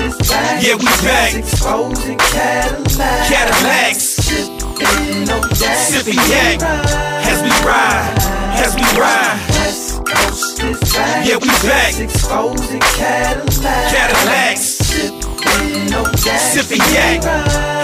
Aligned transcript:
Yeah, 0.00 0.76
we 0.76 0.86
back. 1.04 1.34
Exposing 1.34 2.16
Cadillacs. 2.16 3.28
Cadillacs. 3.28 4.02
Sipping 4.02 5.28
on 5.28 5.42
yak. 5.60 5.76
Sipping 5.76 6.14
yak. 6.32 6.62
As 7.28 7.42
we 7.42 7.50
ride. 7.68 8.16
As 8.56 8.74
we 8.76 8.82
ride. 8.98 9.36
West 9.50 10.02
Coast 10.06 10.62
is 10.62 10.80
back. 10.94 11.26
Yeah, 11.26 11.36
we 11.36 11.48
back. 11.68 12.00
Exposing 12.00 12.80
Cadillacs. 12.80 13.60
Cadillacs. 13.92 14.62
Sipping 14.88 15.92
on 15.92 16.12
yak. 16.24 16.40
Sipping 16.40 16.84
yak. 16.94 17.22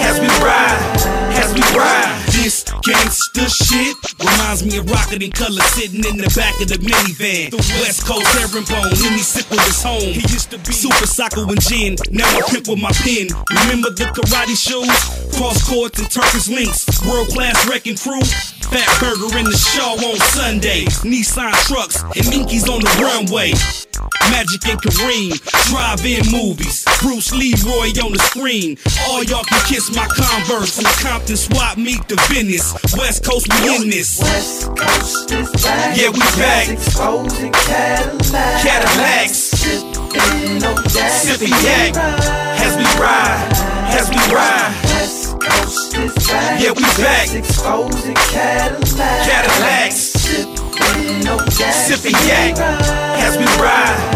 As 0.00 0.18
we 0.18 0.28
ride. 0.40 1.36
As 1.36 1.52
we 1.52 1.60
ride. 1.76 2.25
This 2.36 2.64
gangsta 2.64 3.48
shit 3.48 3.96
reminds 4.20 4.64
me 4.64 4.76
of 4.76 4.90
Rocket 4.90 5.22
and 5.22 5.32
Color 5.32 5.62
sitting 5.72 6.04
in 6.04 6.20
the 6.20 6.28
back 6.36 6.52
of 6.60 6.68
the 6.68 6.76
minivan. 6.84 7.50
The 7.50 7.56
West 7.80 8.04
Coast 8.04 8.28
herringbone, 8.36 8.92
Henny 8.92 9.24
sickle 9.24 9.58
is 9.58 9.82
home. 9.82 10.12
He 10.12 10.20
used 10.20 10.50
to 10.50 10.58
be 10.58 10.72
Super 10.72 11.06
Soccer 11.06 11.48
and 11.48 11.60
Gin, 11.60 11.96
now 12.10 12.28
I 12.28 12.42
pimp 12.52 12.68
with 12.68 12.78
my 12.78 12.92
pen. 13.00 13.32
Remember 13.64 13.88
the 13.88 14.04
karate 14.12 14.52
shoes? 14.52 14.92
Cross 15.34 15.64
courts 15.68 15.98
and 15.98 16.10
Turkish 16.10 16.48
links. 16.48 16.84
World 17.08 17.28
class 17.28 17.56
wrecking 17.68 17.96
crew. 17.96 18.20
Fat 18.68 18.88
Burger 19.00 19.38
in 19.38 19.48
the 19.48 19.56
show 19.56 19.96
on 19.96 20.16
Sunday. 20.36 20.84
Nissan 21.08 21.52
trucks 21.66 22.02
and 22.02 22.26
Minkies 22.28 22.68
on 22.68 22.84
the 22.84 22.92
runway. 23.00 23.52
Magic 24.30 24.66
and 24.68 24.80
Kareem, 24.80 25.32
drive-in 25.70 26.30
movies. 26.30 26.84
Bruce 27.00 27.32
Leroy 27.32 27.88
on 28.04 28.12
the 28.12 28.18
screen. 28.30 28.76
All 29.08 29.22
y'all 29.24 29.44
can 29.44 29.60
kiss 29.66 29.94
my 29.94 30.06
Converse 30.06 30.76
from 30.76 30.84
Compton 31.02 31.36
swap 31.36 31.76
meet 31.76 32.06
to 32.08 32.16
Venice. 32.28 32.72
West 32.96 33.24
Coast, 33.24 33.46
we 33.48 33.76
in 33.76 33.90
this. 33.90 34.20
West 34.20 34.66
Coast 34.76 35.32
is 35.32 35.50
back. 35.62 35.96
Yeah, 35.96 36.10
we 36.10 36.20
back. 36.38 36.68
Exposing 36.68 37.52
Cadillacs. 37.52 38.62
Cadillacs. 38.62 39.36
Sipping 40.16 40.64
on. 40.64 40.88
Sipping 40.88 41.54
yak. 41.64 41.96
As 42.60 42.76
we 42.76 42.84
ride. 43.00 43.48
As 43.96 44.08
we 44.10 44.16
ride. 44.34 44.74
West 44.84 45.40
Coast 45.40 45.96
is 45.96 46.14
back. 46.28 46.60
Yeah, 46.60 46.72
we 46.72 46.82
back. 47.02 47.32
Exposing 47.32 48.14
Cadillacs. 48.14 48.94
Cadillacs. 49.26 50.05
Yak. 51.58 51.72
Sipping 51.72 52.16
yak. 52.26 52.58
As 53.18 53.36
we 53.38 53.44
ride. 53.62 54.15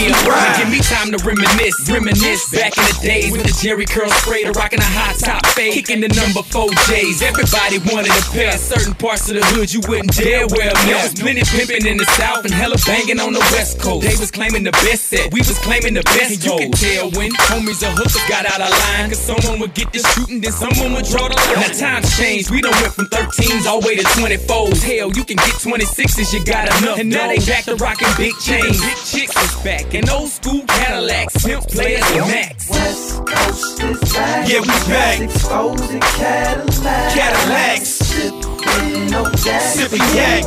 We 0.00 0.08
Yeah, 0.08 0.56
give 0.56 0.70
me 0.72 0.80
time 0.80 1.12
to 1.12 1.20
reminisce, 1.20 1.76
reminisce 1.84 2.48
back 2.48 2.72
in 2.72 2.84
the 2.88 2.96
days 3.04 3.32
with 3.32 3.44
the 3.44 3.52
Jheri 3.52 3.84
curl 3.84 4.08
spray, 4.24 4.44
the 4.48 4.52
rocking 4.56 4.80
a 4.80 4.88
high 4.96 5.12
top 5.12 5.44
fade, 5.52 5.74
kicking 5.76 6.00
the 6.00 6.08
number 6.16 6.40
four 6.40 6.72
J's. 6.88 7.20
Everybody 7.20 7.84
wanted 7.84 8.16
a 8.16 8.24
pair. 8.32 8.56
Certain 8.56 8.94
parts 8.94 9.28
of 9.28 9.36
the 9.36 9.44
hood 9.52 9.68
you 9.68 9.84
wouldn't 9.84 10.16
dare 10.16 10.48
wear. 10.48 10.72
There 10.88 10.96
was 11.04 11.12
plenty 11.12 11.44
pimping 11.44 11.84
in 11.84 12.00
the 12.00 12.08
south 12.16 12.48
and 12.48 12.54
hella 12.54 12.80
banging 12.88 13.20
on 13.20 13.36
the 13.36 13.44
west 13.52 13.76
coast. 13.78 14.08
They 14.08 14.16
was 14.16 14.30
claiming 14.30 14.64
the 14.64 14.72
best 14.72 15.12
set, 15.12 15.28
we 15.36 15.44
was 15.44 15.58
claiming 15.60 15.92
the 15.92 16.04
best. 16.16 16.32
And 16.32 16.44
you 16.48 16.56
can 16.56 16.72
tell 16.72 17.12
when 17.12 17.36
homies 17.52 17.84
or 17.84 17.92
hookers 17.92 18.24
got 18.24 18.48
out 18.48 18.64
of 18.64 18.72
line, 18.72 19.12
cause 19.12 19.20
someone 19.20 19.60
would 19.60 19.74
get 19.76 19.92
this 19.92 20.08
shooting, 20.16 20.40
then 20.40 20.52
someone 20.56 20.96
would 20.96 21.04
draw 21.12 21.28
the 21.28 21.36
line. 21.36 21.60
Now 21.60 21.76
times 21.76 22.08
changed, 22.16 22.48
we 22.48 22.64
done 22.64 22.72
went 22.80 22.96
from 22.96 23.04
13s 23.12 23.68
all 23.68 23.84
the 23.84 23.92
way 23.92 23.96
to 24.00 24.04
24s. 24.16 24.80
Hell, 24.80 25.12
you 25.12 25.28
can 25.28 25.36
get 25.36 25.60
26s, 25.60 26.32
you 26.32 26.40
got 26.40 26.72
enough. 26.80 26.96
And 26.96 27.12
now 27.12 27.28
they 27.28 27.36
back 27.44 27.68
to 27.68 27.76
rocking 27.76 28.08
big 28.16 28.32
chains. 28.40 28.80
Big 28.80 28.96
chicks 29.04 29.36
is 29.36 29.52
back, 29.60 29.89
and 29.94 30.08
old 30.10 30.28
school 30.28 30.62
Cadillacs, 30.66 31.44
pimp 31.44 31.66
players 31.68 32.00
max. 32.00 32.70
West 32.70 33.26
Coast 33.26 33.82
is 33.82 34.12
back. 34.12 34.48
Yeah, 34.48 34.60
we 34.60 34.66
back. 34.66 35.20
Exposing 35.20 36.00
Cadillacs. 36.00 37.14
Cadillacs. 37.14 37.88
Sipping 37.88 39.14
on 39.14 39.32
yak. 39.44 39.62
Sipping 39.62 40.06
yak. 40.14 40.44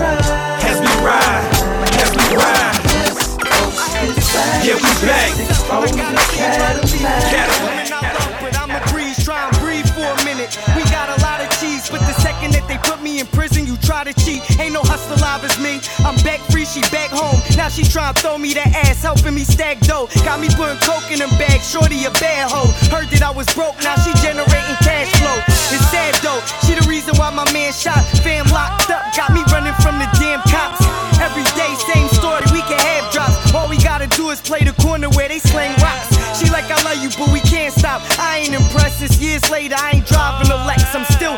As 0.64 0.80
we 0.80 0.88
ride. 1.04 1.50
As 2.00 2.12
we 2.16 2.36
ride. 2.36 2.80
Yeah, 4.64 4.76
we 4.76 5.08
back. 5.08 5.50
Exposing 5.50 5.98
Cadillacs. 5.98 6.94
Cadillac. 7.30 7.83
Put 12.84 13.02
me 13.02 13.20
in 13.20 13.28
prison, 13.28 13.66
you 13.66 13.78
try 13.78 14.04
to 14.04 14.14
cheat. 14.24 14.42
Ain't 14.60 14.74
no 14.74 14.82
hustle 14.82 15.18
alive 15.18 15.44
as 15.44 15.58
me. 15.60 15.82
I'm 16.06 16.16
back 16.24 16.40
free, 16.52 16.66
she 16.66 16.82
back 16.94 17.10
home. 17.10 17.40
Now 17.56 17.70
she 17.70 17.84
try 17.84 18.10
and 18.10 18.18
throw 18.18 18.38
me 18.38 18.54
that 18.54 18.72
ass, 18.88 19.02
helping 19.02 19.36
me 19.36 19.44
stack 19.44 19.80
dough. 19.82 20.08
Got 20.24 20.40
me 20.40 20.48
putting 20.54 20.80
coke 20.84 21.10
in 21.12 21.20
them 21.20 21.32
bags, 21.38 21.66
shorty 21.70 22.06
a 22.06 22.12
bad 22.20 22.52
hoe. 22.52 22.72
Heard 22.94 23.10
that 23.12 23.24
I 23.24 23.32
was 23.32 23.48
broke, 23.54 23.76
now 23.84 23.96
she 24.04 24.12
generating 24.22 24.80
cash 24.84 25.12
flow. 25.20 25.40
It's 25.74 25.86
sad 25.90 26.14
though, 26.22 26.42
she 26.66 26.76
the 26.76 26.86
reason 26.88 27.16
why 27.18 27.30
my 27.32 27.48
man 27.52 27.74
shot. 27.74 28.02
Fam 28.22 28.46
locked 28.52 28.90
up, 28.92 29.04
got 29.16 29.34
me 29.34 29.42
running 29.52 29.76
from 29.82 30.00
the 30.00 30.08
damn 30.20 30.42
cops. 30.48 30.84
Every 31.22 31.46
day, 31.56 31.72
same 31.88 32.10
story, 32.10 32.44
we 32.52 32.62
can 32.68 32.80
have 32.80 33.12
drops. 33.14 33.54
All 33.54 33.70
we 33.70 33.78
gotta 33.78 34.08
do 34.08 34.30
is 34.30 34.42
play 34.42 34.64
the 34.64 34.74
corner 34.82 35.10
where 35.16 35.30
they 35.30 35.40
sling 35.40 35.72
rocks. 35.80 36.12
She 36.38 36.50
like 36.50 36.66
I 36.68 36.82
love 36.84 37.00
you, 37.02 37.10
but 37.18 37.32
we 37.32 37.40
can't 37.42 37.74
stop. 37.74 38.02
I 38.20 38.40
ain't 38.44 38.54
impressed. 38.54 39.02
It's 39.02 39.20
years 39.20 39.48
later, 39.50 39.76
I 39.78 40.02
ain't 40.02 40.08
driving 40.08 40.52
a 40.52 40.58
Lex. 40.66 40.84
I'm 40.96 41.06
still 41.06 41.38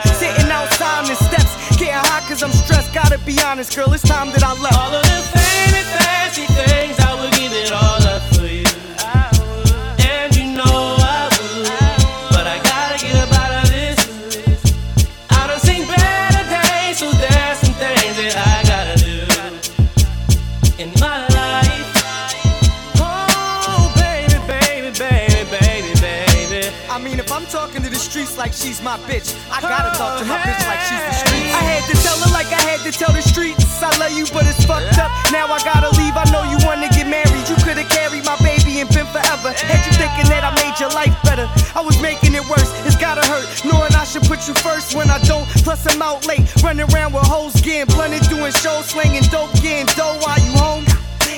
Gotta 2.95 3.17
be 3.25 3.38
honest, 3.44 3.75
girl, 3.75 3.91
it's 3.91 4.07
time 4.07 4.31
that 4.31 4.41
I 4.41 4.53
left. 4.56 4.79
All 4.79 4.95
of 4.95 5.03
the 5.03 5.19
fancy, 5.35 5.83
fancy 6.00 6.45
things, 6.47 6.84
she's 28.55 28.81
my 28.81 28.97
bitch, 29.03 29.35
I 29.51 29.59
gotta 29.59 29.91
talk 29.97 30.19
to 30.19 30.25
my 30.25 30.39
bitch 30.39 30.63
like 30.63 30.79
she's 30.88 31.03
the 31.03 31.16
streets. 31.27 31.51
I 31.51 31.61
had 31.67 31.83
to 31.91 31.95
tell 31.99 32.17
her 32.23 32.31
like 32.31 32.47
I 32.47 32.61
had 32.63 32.79
to 32.88 32.91
tell 32.91 33.11
the 33.11 33.21
streets. 33.21 33.67
I 33.83 33.91
love 33.99 34.16
you, 34.16 34.25
but 34.31 34.47
it's 34.47 34.63
fucked 34.63 34.97
up. 34.97 35.11
Now 35.31 35.51
I 35.51 35.59
gotta 35.67 35.91
leave. 35.99 36.16
I 36.16 36.23
know 36.31 36.47
you 36.47 36.57
wanna 36.63 36.88
get 36.95 37.07
married. 37.07 37.45
You 37.51 37.55
could've 37.59 37.89
carried 37.91 38.23
my 38.23 38.39
baby 38.39 38.79
and 38.79 38.88
been 38.89 39.05
forever. 39.11 39.51
Had 39.51 39.83
you 39.83 39.94
thinking 39.99 40.31
that 40.31 40.47
I 40.47 40.55
made 40.63 40.79
your 40.79 40.89
life 40.95 41.13
better? 41.27 41.51
I 41.75 41.81
was 41.83 41.99
making 42.01 42.33
it 42.33 42.45
worse. 42.47 42.71
It's 42.88 42.95
gotta 42.95 43.21
hurt. 43.27 43.45
Knowing 43.67 43.91
I 43.94 44.07
should 44.07 44.23
put 44.23 44.47
you 44.47 44.55
first 44.55 44.95
when 44.95 45.11
I 45.11 45.19
don't. 45.27 45.45
Plus 45.67 45.83
I'm 45.91 46.01
out 46.01 46.25
late, 46.25 46.47
running 46.63 46.88
around 46.95 47.13
with 47.13 47.27
hoes 47.27 47.59
getting 47.59 47.94
blunted, 47.94 48.23
doing 48.29 48.53
shows, 48.63 48.85
slinging 48.88 49.27
dope, 49.29 49.51
getting 49.59 49.88
dough 49.99 50.15
while 50.23 50.39
you 50.39 50.55
home. 50.55 50.85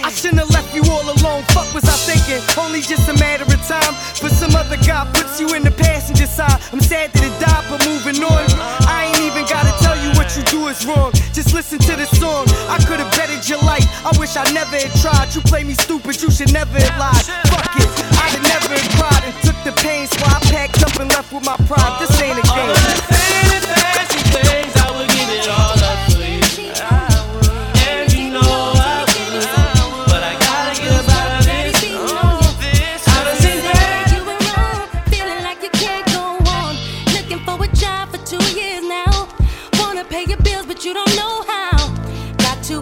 I 0.08 0.12
shouldn't 0.12 0.40
have 0.40 0.52
left 0.52 0.74
you 0.76 0.84
all 0.88 1.04
alone. 1.04 1.44
Fuck 1.52 1.68
was 1.74 1.84
I 1.84 1.98
thinking? 2.08 2.40
Only 2.56 2.80
just 2.80 3.10
a 3.10 3.16
matter 3.20 3.44
of 3.44 3.47
time. 3.82 3.94
But 4.22 4.32
some 4.32 4.54
other 4.56 4.78
guy 4.78 5.06
puts 5.14 5.40
you 5.40 5.54
in 5.54 5.64
the 5.64 5.72
passenger 5.72 6.26
side. 6.26 6.58
I'm 6.74 6.82
sad 6.82 7.12
that 7.14 7.24
it 7.24 7.36
died, 7.40 7.64
but 7.70 7.80
moving 7.86 8.18
on. 8.24 8.44
I 8.86 9.10
ain't 9.10 9.22
even 9.22 9.46
gotta 9.46 9.74
tell 9.84 9.98
you 9.98 10.10
what 10.18 10.34
you 10.36 10.44
do 10.50 10.68
is 10.68 10.86
wrong. 10.86 11.12
Just 11.34 11.54
listen 11.54 11.80
to 11.80 11.94
this 11.96 12.12
song. 12.18 12.46
I 12.70 12.78
could 12.88 13.00
have 13.00 13.12
bettered 13.14 13.46
your 13.48 13.62
life. 13.62 13.86
I 14.06 14.12
wish 14.18 14.36
I 14.36 14.46
never 14.52 14.78
had 14.78 14.94
tried. 15.02 15.34
You 15.36 15.42
play 15.42 15.64
me 15.64 15.74
stupid, 15.74 16.22
you 16.22 16.32
should 16.32 16.52
never 16.54 16.78
have 16.80 16.98
lied. 16.98 17.26
Fuck 17.54 17.76
it, 17.78 17.90
I'd 18.24 18.34
have 18.38 18.48
never 18.54 18.74
have 18.74 18.90
cried 18.98 19.24
and 19.30 19.36
took 19.46 19.58
the 19.64 19.74
pain. 19.82 20.08
So 20.08 20.18
I 20.26 20.40
packed 20.50 20.82
up 20.84 20.96
and 21.00 21.10
left 21.12 21.32
with 21.32 21.46
my 21.46 21.58
pride. 21.70 21.94
This 22.02 22.14
ain't 22.22 22.38
a 22.38 22.46
game. 22.46 22.70
of 22.70 23.62
the 23.62 23.76
fancy 23.78 24.22
things, 24.34 24.74
I 24.76 24.90
would 24.98 25.10
give 25.10 25.30
it 25.30 25.48
all 25.50 25.77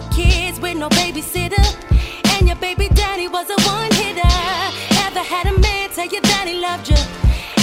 kids 0.06 0.60
with 0.60 0.76
no 0.76 0.88
babysitter. 0.90 1.66
And 2.36 2.46
your 2.46 2.56
baby 2.56 2.88
daddy 2.88 3.28
was 3.28 3.48
a 3.50 3.58
one 3.62 3.90
hitter. 3.94 4.36
Ever 5.06 5.20
had 5.20 5.46
a 5.46 5.58
man 5.58 5.90
tell 5.90 6.06
you 6.06 6.20
that 6.20 6.44
he 6.46 6.60
loved 6.60 6.88
you? 6.88 6.96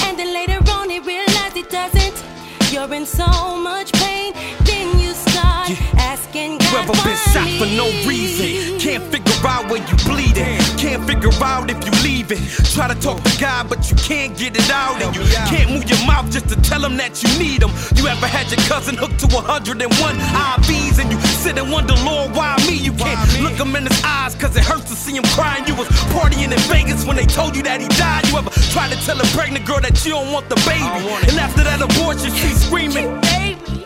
And 0.05 0.17
then 0.17 0.33
later 0.33 0.59
on 0.71 0.89
he 0.89 0.99
realized 0.99 1.55
he 1.55 1.63
doesn't. 1.63 2.23
You're 2.71 2.91
in 2.93 3.05
so 3.05 3.55
much 3.57 3.91
pain, 3.93 4.33
then 4.65 4.99
you 4.99 5.13
start 5.13 5.69
asking 5.95 6.57
God 6.57 6.89
ever 6.89 6.93
been 7.03 7.17
shot 7.33 7.49
for 7.59 7.67
no 7.77 7.85
reason? 8.07 8.79
Can't 8.79 9.03
figure 9.03 9.32
out 9.45 9.69
where 9.69 9.81
you 9.81 9.95
bleeding. 10.05 10.59
Can't 10.77 11.03
figure 11.05 11.31
out 11.43 11.69
if 11.69 11.79
you 11.85 11.91
leaving. 12.03 12.41
Try 12.73 12.87
to 12.87 12.99
talk 12.99 13.21
to 13.23 13.39
God, 13.39 13.69
but 13.69 13.89
you 13.89 13.95
can't 13.97 14.37
get 14.37 14.55
it 14.55 14.69
out. 14.69 15.01
And 15.01 15.15
you 15.15 15.23
can't 15.47 15.71
move 15.71 15.89
your 15.89 15.99
mouth 16.05 16.31
just 16.31 16.49
to 16.49 16.55
tell 16.61 16.83
him 16.83 16.97
that 16.97 17.21
you 17.21 17.29
need 17.39 17.61
him. 17.63 17.71
You 17.95 18.07
ever 18.07 18.27
had 18.27 18.49
your 18.51 18.61
cousin 18.67 18.95
hooked 18.95 19.19
to 19.19 19.27
101 19.27 19.79
IVs 19.89 20.99
and 20.99 21.11
you 21.11 21.19
sit 21.43 21.57
and 21.57 21.71
wonder, 21.71 21.93
Lord, 22.05 22.31
why 22.35 22.55
me? 22.67 22.75
You 22.77 22.93
can't 22.93 23.19
look 23.41 23.53
him 23.59 23.75
in 23.75 23.85
his 23.85 24.01
eyes 24.03 24.35
cause 24.35 24.55
it 24.55 24.63
hurts 24.63 24.89
to 24.89 24.95
see 24.95 25.15
him 25.15 25.23
crying. 25.35 25.65
You 25.67 25.75
was 25.75 25.87
partying 26.13 26.51
in 26.51 26.59
Vegas 26.71 27.05
when 27.05 27.15
they 27.15 27.25
told 27.25 27.55
you 27.55 27.63
that 27.63 27.81
he 27.81 27.87
died. 27.99 28.27
You 28.27 28.37
ever 28.37 28.49
tried 28.71 28.91
to 28.91 28.99
tell 29.05 29.19
a 29.19 29.25
pregnant 29.35 29.65
girl 29.65 29.81
that 29.81 30.03
you 30.05 30.11
don't 30.11 30.31
want 30.31 30.49
the 30.49 30.55
baby? 30.67 30.83
And 31.29 31.37
after 31.39 31.63
that 31.63 31.81
abortion, 31.81 32.31
she's 32.31 32.65
screaming. 32.65 33.19
Baby, 33.21 33.85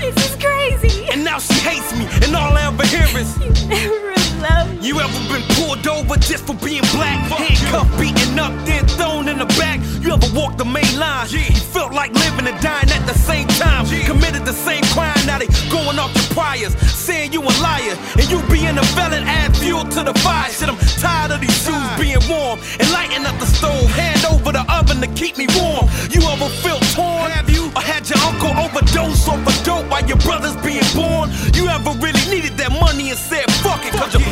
this 0.00 0.16
is 0.30 0.36
crazy. 0.36 1.08
And 1.10 1.24
now 1.24 1.38
she 1.38 1.54
hates 1.60 1.92
me, 1.96 2.06
and 2.24 2.34
all 2.34 2.52
I 2.52 2.66
ever 2.66 2.86
hear 2.86 3.06
is 3.18 4.13
Never 4.44 4.68
really 4.68 4.68
loved 4.68 4.80
me. 4.80 4.88
You 4.88 5.00
ever 5.00 5.20
been 5.32 5.42
pulled 5.56 5.86
over 5.86 6.16
just 6.16 6.46
for 6.46 6.54
being 6.54 6.84
black? 6.92 7.18
Handcuffed, 7.30 7.98
beaten 7.98 8.38
up, 8.38 8.52
then 8.64 8.86
thrown 8.86 9.28
in 9.28 9.38
the 9.38 9.46
back. 9.60 9.80
You 10.00 10.12
ever 10.12 10.28
walked 10.34 10.58
the 10.58 10.64
main 10.64 10.98
line. 10.98 11.28
Yeah. 11.30 11.48
You 11.48 11.60
felt 11.60 11.92
like 11.92 12.12
living 12.12 12.46
and 12.46 12.60
dying 12.60 12.90
at 12.90 13.06
the 13.06 13.14
same 13.14 13.48
time. 13.48 13.86
Committed 14.04 14.44
the 14.44 14.52
same 14.52 14.84
crime, 14.94 15.18
now 15.26 15.38
they 15.38 15.48
going 15.70 15.98
off 15.98 16.14
your 16.14 16.28
priors. 16.36 16.74
Saying 16.92 17.32
you 17.32 17.42
a 17.42 17.52
liar, 17.60 17.96
and 18.18 18.30
you 18.30 18.40
being 18.48 18.76
a 18.78 18.84
felon 18.96 19.24
add 19.24 19.56
fuel 19.56 19.84
to 19.84 20.02
the 20.02 20.14
fire. 20.20 20.50
Shit, 20.50 20.68
I'm 20.68 20.78
tired 21.00 21.32
of 21.32 21.40
these 21.40 21.56
shoes 21.64 21.88
being 21.98 22.22
warm. 22.28 22.58
And 22.80 22.90
lighting 22.92 23.24
up 23.26 23.38
the 23.38 23.46
stove, 23.46 23.88
hand 23.96 24.24
over 24.26 24.52
the 24.52 24.64
oven 24.72 25.00
to 25.00 25.08
keep 25.14 25.36
me 25.36 25.46
warm. 25.56 25.88
You 26.10 26.20
ever 26.28 26.48
felt 26.62 26.82
torn? 26.94 27.30
Have 27.30 27.50
you? 27.50 27.70
Or 27.76 27.82
had 27.82 28.08
your 28.08 28.18
uncle 28.18 28.52
overdose 28.56 29.26
off 29.28 29.42
a 29.42 29.64
dope 29.64 29.88
while 29.90 30.06
your 30.06 30.18
brother's 30.18 30.56
being 30.62 30.86
born? 30.94 31.30
You 31.54 31.68
ever 31.68 31.90
really 31.98 32.24
needed 32.30 32.56
that 32.58 32.72
money 32.72 33.10
and 33.10 33.18
said 33.18 33.50
fuck 33.64 33.84
it? 33.84 33.92
Cause 33.92 34.14
your 34.14 34.23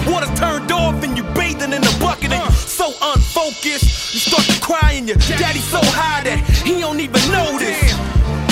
to 5.06 5.14
cry 5.14 5.30
and 5.30 5.38
daddy's 5.40 5.64
so 5.64 5.80
high 5.82 6.22
that 6.22 6.38
he 6.66 6.80
don't 6.80 7.00
even 7.00 7.22
notice. 7.32 7.92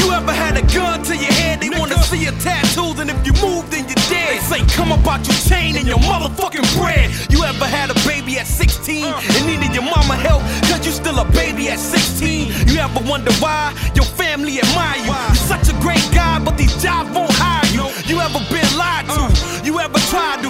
You 0.02 0.12
ever 0.12 0.32
had 0.32 0.56
a 0.56 0.64
gun 0.74 1.02
to 1.04 1.14
your 1.14 1.32
head? 1.40 1.60
They 1.60 1.70
wanna 1.70 1.98
see 2.02 2.24
your 2.24 2.36
tattoos, 2.40 2.98
and 2.98 3.10
if 3.10 3.20
you 3.26 3.32
move, 3.38 3.70
then 3.70 3.86
you're 3.86 4.04
dead. 4.10 4.40
They 4.40 4.42
say, 4.50 4.60
come 4.74 4.92
about 4.92 5.20
out 5.20 5.26
your 5.26 5.36
chain 5.48 5.76
and 5.76 5.86
your 5.86 5.98
motherfucking 5.98 6.66
bread. 6.78 7.10
You 7.30 7.44
ever 7.44 7.66
had 7.66 7.90
a 7.90 7.98
baby 8.06 8.38
at 8.38 8.46
16 8.46 9.04
uh. 9.04 9.20
and 9.34 9.46
needed 9.46 9.74
your 9.74 9.84
mama 9.84 10.16
help? 10.16 10.42
Cause 10.70 10.84
you 10.86 10.92
still 10.92 11.18
a 11.18 11.24
baby 11.32 11.68
at 11.68 11.78
16. 11.78 12.68
You 12.68 12.80
ever 12.80 13.00
wonder 13.08 13.32
why 13.42 13.74
your 13.94 14.04
family 14.04 14.60
admire 14.60 14.98
you? 14.98 15.12
You're 15.12 15.46
such 15.50 15.68
a 15.68 15.76
great 15.80 16.06
guy, 16.14 16.38
but 16.44 16.56
these 16.56 16.74
jobs 16.82 17.10
won't 17.14 17.32
hire 17.34 17.66
you. 17.74 17.86
You 18.06 18.20
ever 18.20 18.40
been 18.50 18.70
lied 18.78 19.06
to? 19.06 19.22
Uh. 19.26 19.50
You 19.64 19.78
ever 19.80 19.98
tried 20.10 20.42
to 20.42 20.49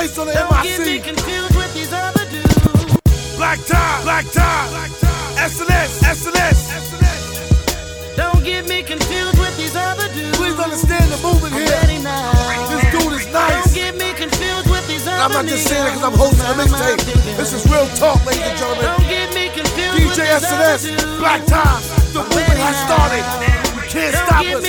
Nice 0.00 0.16
on 0.16 0.28
the 0.28 0.32
Don't 0.32 0.62
get 0.64 0.80
me 0.80 0.96
confused 0.96 1.52
with 1.60 1.68
these 1.76 1.92
other 1.92 2.24
dudes. 2.32 2.56
Black 3.36 3.60
Ty, 3.68 4.00
Black 4.00 4.24
Ty, 4.32 4.88
SNS, 5.36 6.00
SNS. 6.00 8.16
Don't 8.16 8.42
get 8.42 8.66
me 8.66 8.82
confused 8.82 9.36
with 9.36 9.54
these 9.58 9.76
other 9.76 10.08
dudes. 10.16 10.38
Please 10.38 10.58
understand 10.58 11.04
the 11.12 11.20
movement 11.20 11.52
I'm 11.52 11.68
here. 11.92 12.00
now. 12.00 12.32
This 12.72 12.80
dude 12.96 13.12
is 13.12 13.28
nice. 13.28 13.60
Don't 13.60 13.76
get 13.76 13.92
me 14.00 14.16
confused 14.16 14.72
with 14.72 14.88
these 14.88 15.04
other 15.06 15.20
I'm 15.20 15.32
not 15.36 15.44
just 15.44 15.68
saying 15.68 15.84
it 15.84 15.92
because 15.92 16.08
I'm 16.08 16.16
hosting 16.16 16.48
a 16.48 16.56
mixtape. 16.56 17.04
This 17.36 17.52
is 17.52 17.60
real 17.68 17.84
talk, 18.00 18.24
ladies 18.24 18.40
and 18.40 18.56
gentlemen. 18.56 18.88
Don't 18.88 19.04
get 19.04 19.28
me 19.36 19.52
confused 19.52 20.00
with 20.00 20.16
DJ 20.16 20.32
these 20.32 20.48
other 20.48 20.80
dudes. 20.80 21.04
Black 21.20 21.44
Ty, 21.44 21.76
the 22.16 22.24
movement 22.24 22.56
has 22.56 22.72
started. 22.88 23.49
Can't 23.90 24.14
stop 24.14 24.46
us. 24.46 24.62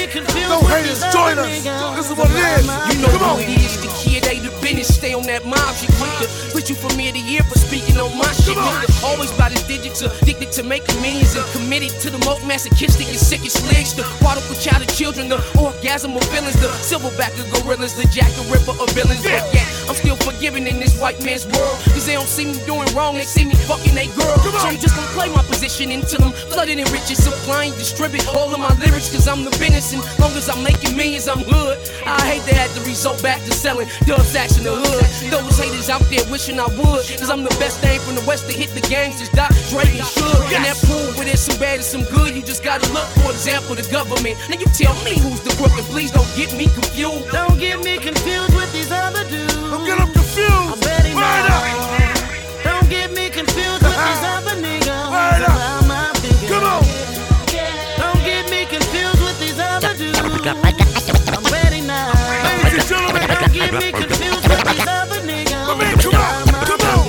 No 0.49 0.59
haters, 0.65 1.01
join 1.13 1.37
us. 1.37 1.61
This 1.95 2.09
is 2.09 2.17
what 2.17 2.29
it 2.33 2.41
is. 2.57 2.65
You 2.89 3.01
know 3.05 3.13
Come 3.21 3.37
on. 3.37 3.39
it 3.39 3.53
is, 3.53 3.77
the 3.77 3.89
kid, 3.93 4.23
they 4.25 4.39
the 4.41 4.49
business, 4.65 4.89
stay 4.89 5.13
on 5.13 5.23
that 5.29 5.45
mob. 5.45 5.61
She 5.77 5.85
quick 6.01 6.09
to 6.21 6.27
put 6.49 6.69
you 6.69 6.75
from 6.75 6.97
ear 6.99 7.13
to 7.13 7.21
ear 7.29 7.43
for 7.45 7.59
speaking 7.59 7.97
on 8.01 8.09
my 8.17 8.25
shit. 8.33 8.57
Nigga, 8.57 8.89
always 9.05 9.31
by 9.37 9.49
the 9.53 9.61
digits, 9.69 10.01
addicted 10.01 10.51
to 10.57 10.63
making 10.63 10.97
millions 11.05 11.35
and 11.37 11.45
committed 11.53 11.93
to 12.01 12.09
the 12.09 12.17
most 12.25 12.41
masochistic 12.49 13.07
and 13.13 13.17
sickest 13.21 13.61
legs. 13.69 13.93
The 13.93 14.03
prodigal 14.25 14.57
child 14.57 14.81
of 14.81 14.89
children, 14.89 15.29
the 15.29 15.37
orgasm 15.53 16.17
of 16.17 16.25
feelings, 16.33 16.57
the 16.57 16.73
silverback 16.81 17.37
of 17.37 17.45
gorillas, 17.53 17.93
the 17.93 18.09
jack 18.09 18.33
the 18.33 18.43
ripper 18.49 18.73
of 18.73 18.89
villains. 18.97 19.21
But 19.21 19.45
yet, 19.53 19.69
I'm 19.85 19.93
still 19.93 20.17
forgiving 20.17 20.65
in 20.65 20.81
this 20.81 20.97
white 20.97 21.21
man's 21.21 21.45
world. 21.45 21.77
Cause 21.93 22.09
they 22.09 22.17
don't 22.17 22.25
see 22.25 22.45
me 22.49 22.57
doing 22.65 22.89
wrong, 22.97 23.21
they 23.21 23.29
see 23.29 23.45
me 23.45 23.53
fucking 23.69 23.93
they 23.93 24.09
girl. 24.17 24.33
So 24.41 24.49
I'm 24.65 24.81
just 24.81 24.97
gonna 24.97 25.13
play 25.13 25.29
my 25.29 25.45
position 25.61 25.91
until 25.91 26.25
I'm 26.25 26.33
flooded 26.49 26.79
in 26.79 26.89
riches, 26.89 27.21
supplying, 27.21 27.69
distribute 27.77 28.25
all 28.33 28.49
of 28.49 28.57
my 28.57 28.73
lyrics. 28.81 29.13
Cause 29.13 29.27
I'm 29.27 29.45
the 29.45 29.53
business, 29.61 29.93
and 29.93 30.01
long 30.17 30.33
as 30.33 30.49
I'm 30.49 30.63
making 30.63 30.97
millions, 30.97 31.27
I'm 31.27 31.45
hood. 31.45 31.77
I 32.01 32.17
hate 32.25 32.41
to 32.49 32.55
have 32.57 32.73
to 32.73 32.81
result 32.81 33.21
back 33.21 33.37
to 33.45 33.53
selling 33.53 33.85
dub 34.09 34.25
sacks 34.25 34.57
in 34.57 34.63
the 34.63 34.73
hood. 34.73 35.05
Those 35.29 35.53
haters 35.61 35.89
out 35.93 36.01
there 36.09 36.25
wishing 36.33 36.57
I 36.57 36.65
would. 36.65 37.05
Cause 37.21 37.29
I'm 37.29 37.43
the 37.45 37.53
best 37.61 37.77
thing 37.77 37.99
from 38.01 38.15
the 38.17 38.25
west 38.25 38.49
to 38.49 38.53
hit 38.57 38.73
the 38.73 38.81
gangsters. 38.89 39.29
Doc, 39.37 39.53
Dre, 39.69 39.85
and 39.85 40.01
Suge. 40.01 40.49
And 40.49 40.65
that 40.65 40.81
pool 40.81 41.13
where 41.13 41.29
there's 41.29 41.45
some 41.45 41.61
bad 41.61 41.77
and 41.77 41.85
some 41.85 42.09
good. 42.09 42.33
You 42.33 42.41
just 42.41 42.63
gotta 42.63 42.89
look, 42.89 43.05
for 43.21 43.29
example, 43.29 43.77
the 43.77 43.85
government. 43.93 44.41
Now 44.49 44.57
you 44.57 44.65
tell 44.73 44.97
me 45.05 45.13
who's 45.21 45.45
the 45.45 45.53
crook, 45.61 45.77
and 45.77 45.85
please 45.93 46.09
don't 46.09 46.29
get 46.33 46.57
me 46.57 46.73
confused. 46.73 47.29
Don't 47.29 47.61
get 47.61 47.77
me 47.85 48.01
confused 48.01 48.57
with 48.57 48.73
these 48.73 48.89
other 48.89 49.21
dudes. 49.29 49.53
Don't 49.69 49.85
get 49.85 50.01
them 50.01 50.09
confused. 50.09 50.73
I'm 50.73 50.81
ready 50.81 51.13
Word 51.13 51.21
now. 51.21 51.85
up. 51.85 51.90
Get 63.53 63.73
me 63.73 63.91
confused 63.91 64.47
with 64.47 64.63
these 64.63 64.87
other 64.87 65.19
niggas. 65.27 65.67
my 65.67 65.75
man, 65.75 65.97
come 65.99 66.15
on. 66.15 66.65
Come 66.65 66.81
on. 66.87 67.01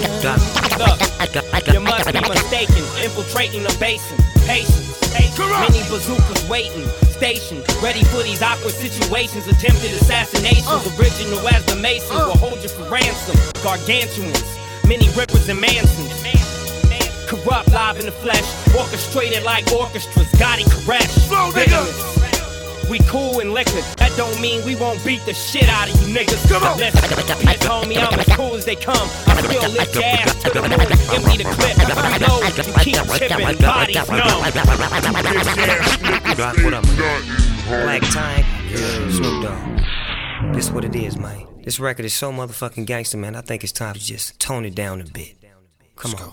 You 1.73 1.81
must 1.81 2.13
be 2.13 2.21
mistaken, 2.21 2.83
infiltrating 2.99 3.63
the 3.63 3.75
basin. 3.79 4.19
Patience, 4.45 4.99
patience. 5.15 5.37
Correct. 5.39 5.71
Many 5.71 5.83
bazookas 5.89 6.49
waiting, 6.49 6.85
stationed, 7.15 7.63
ready 7.81 8.03
for 8.05 8.23
these 8.23 8.43
awkward 8.43 8.75
situations. 8.75 9.47
Attempted 9.47 9.93
assassinations, 9.93 10.67
oh. 10.67 10.97
original 10.99 11.47
as 11.49 11.65
the 11.67 11.77
Masons 11.77 12.19
oh. 12.19 12.29
will 12.29 12.39
hold 12.39 12.61
you 12.63 12.69
for 12.69 12.91
ransom. 12.91 13.39
Gargantuans, 13.63 14.43
many 14.89 15.09
rippers 15.15 15.49
and 15.49 15.61
Mansons. 15.61 16.11
Kurupt 17.31 17.73
live 17.73 17.99
in 18.01 18.07
the 18.07 18.13
flesh, 18.13 18.45
orchestrated 18.77 19.45
like 19.45 19.71
orchestras. 19.73 20.27
Gotti 20.37 20.65
Koresh. 20.65 21.29
Flow, 21.29 21.51
nigga. 21.53 22.22
Bitterness. 22.93 22.93
We 22.93 22.99
cool 23.09 23.41
and 23.41 23.53
liquor. 23.53 23.81
That 23.97 24.13
don't 24.17 24.41
mean 24.41 24.65
we 24.65 24.77
won't 24.77 25.05
beat 25.05 25.25
the 25.25 25.35
shit 25.35 25.69
out 25.69 25.89
of 25.89 26.01
you 26.01 26.15
niggas. 26.15 26.49
Come 26.49 26.63
on. 26.63 26.79
Listen, 26.79 27.49
you 27.49 27.57
told 27.59 27.89
me 27.89 27.97
I'm 27.99 28.19
as 28.19 28.27
cool 28.37 28.55
as 28.55 28.65
they 28.65 28.77
come. 28.77 29.09
I 29.27 29.43
still 29.43 29.71
lift 29.71 29.95
your 29.95 30.05
ass 30.05 30.43
to 30.43 30.51
the 30.51 30.63
moon. 30.63 30.71
Empty 30.71 31.37
the 31.39 31.45
clip. 31.57 31.77
Reload. 31.83 32.57
You 32.57 32.73
keep 32.81 32.97
chipping. 33.19 33.59
Bodies 33.59 34.09
numb. 34.09 34.43
Rock, 36.39 36.57
what 36.65 36.75
up, 36.75 36.85
man? 36.87 37.23
Black 37.67 38.03
Ty, 38.03 38.45
Snoop 39.11 39.43
Dogg. 39.43 40.55
This 40.55 40.71
what 40.71 40.85
it 40.85 40.95
is, 40.95 41.17
man. 41.17 41.47
This 41.65 41.79
record 41.79 42.05
is 42.05 42.15
so 42.15 42.33
motherfucking 42.33 42.87
gangster, 42.87 43.17
man. 43.17 43.37
I 43.37 43.41
think 43.41 43.63
it's 43.63 43.73
time 43.73 43.95
to 43.95 44.01
just 44.01 44.39
tone 44.41 44.65
it 44.65 44.75
down 44.75 45.01
a 45.01 45.05
bit. 45.05 45.37
Come 45.97 46.15
on. 46.15 46.33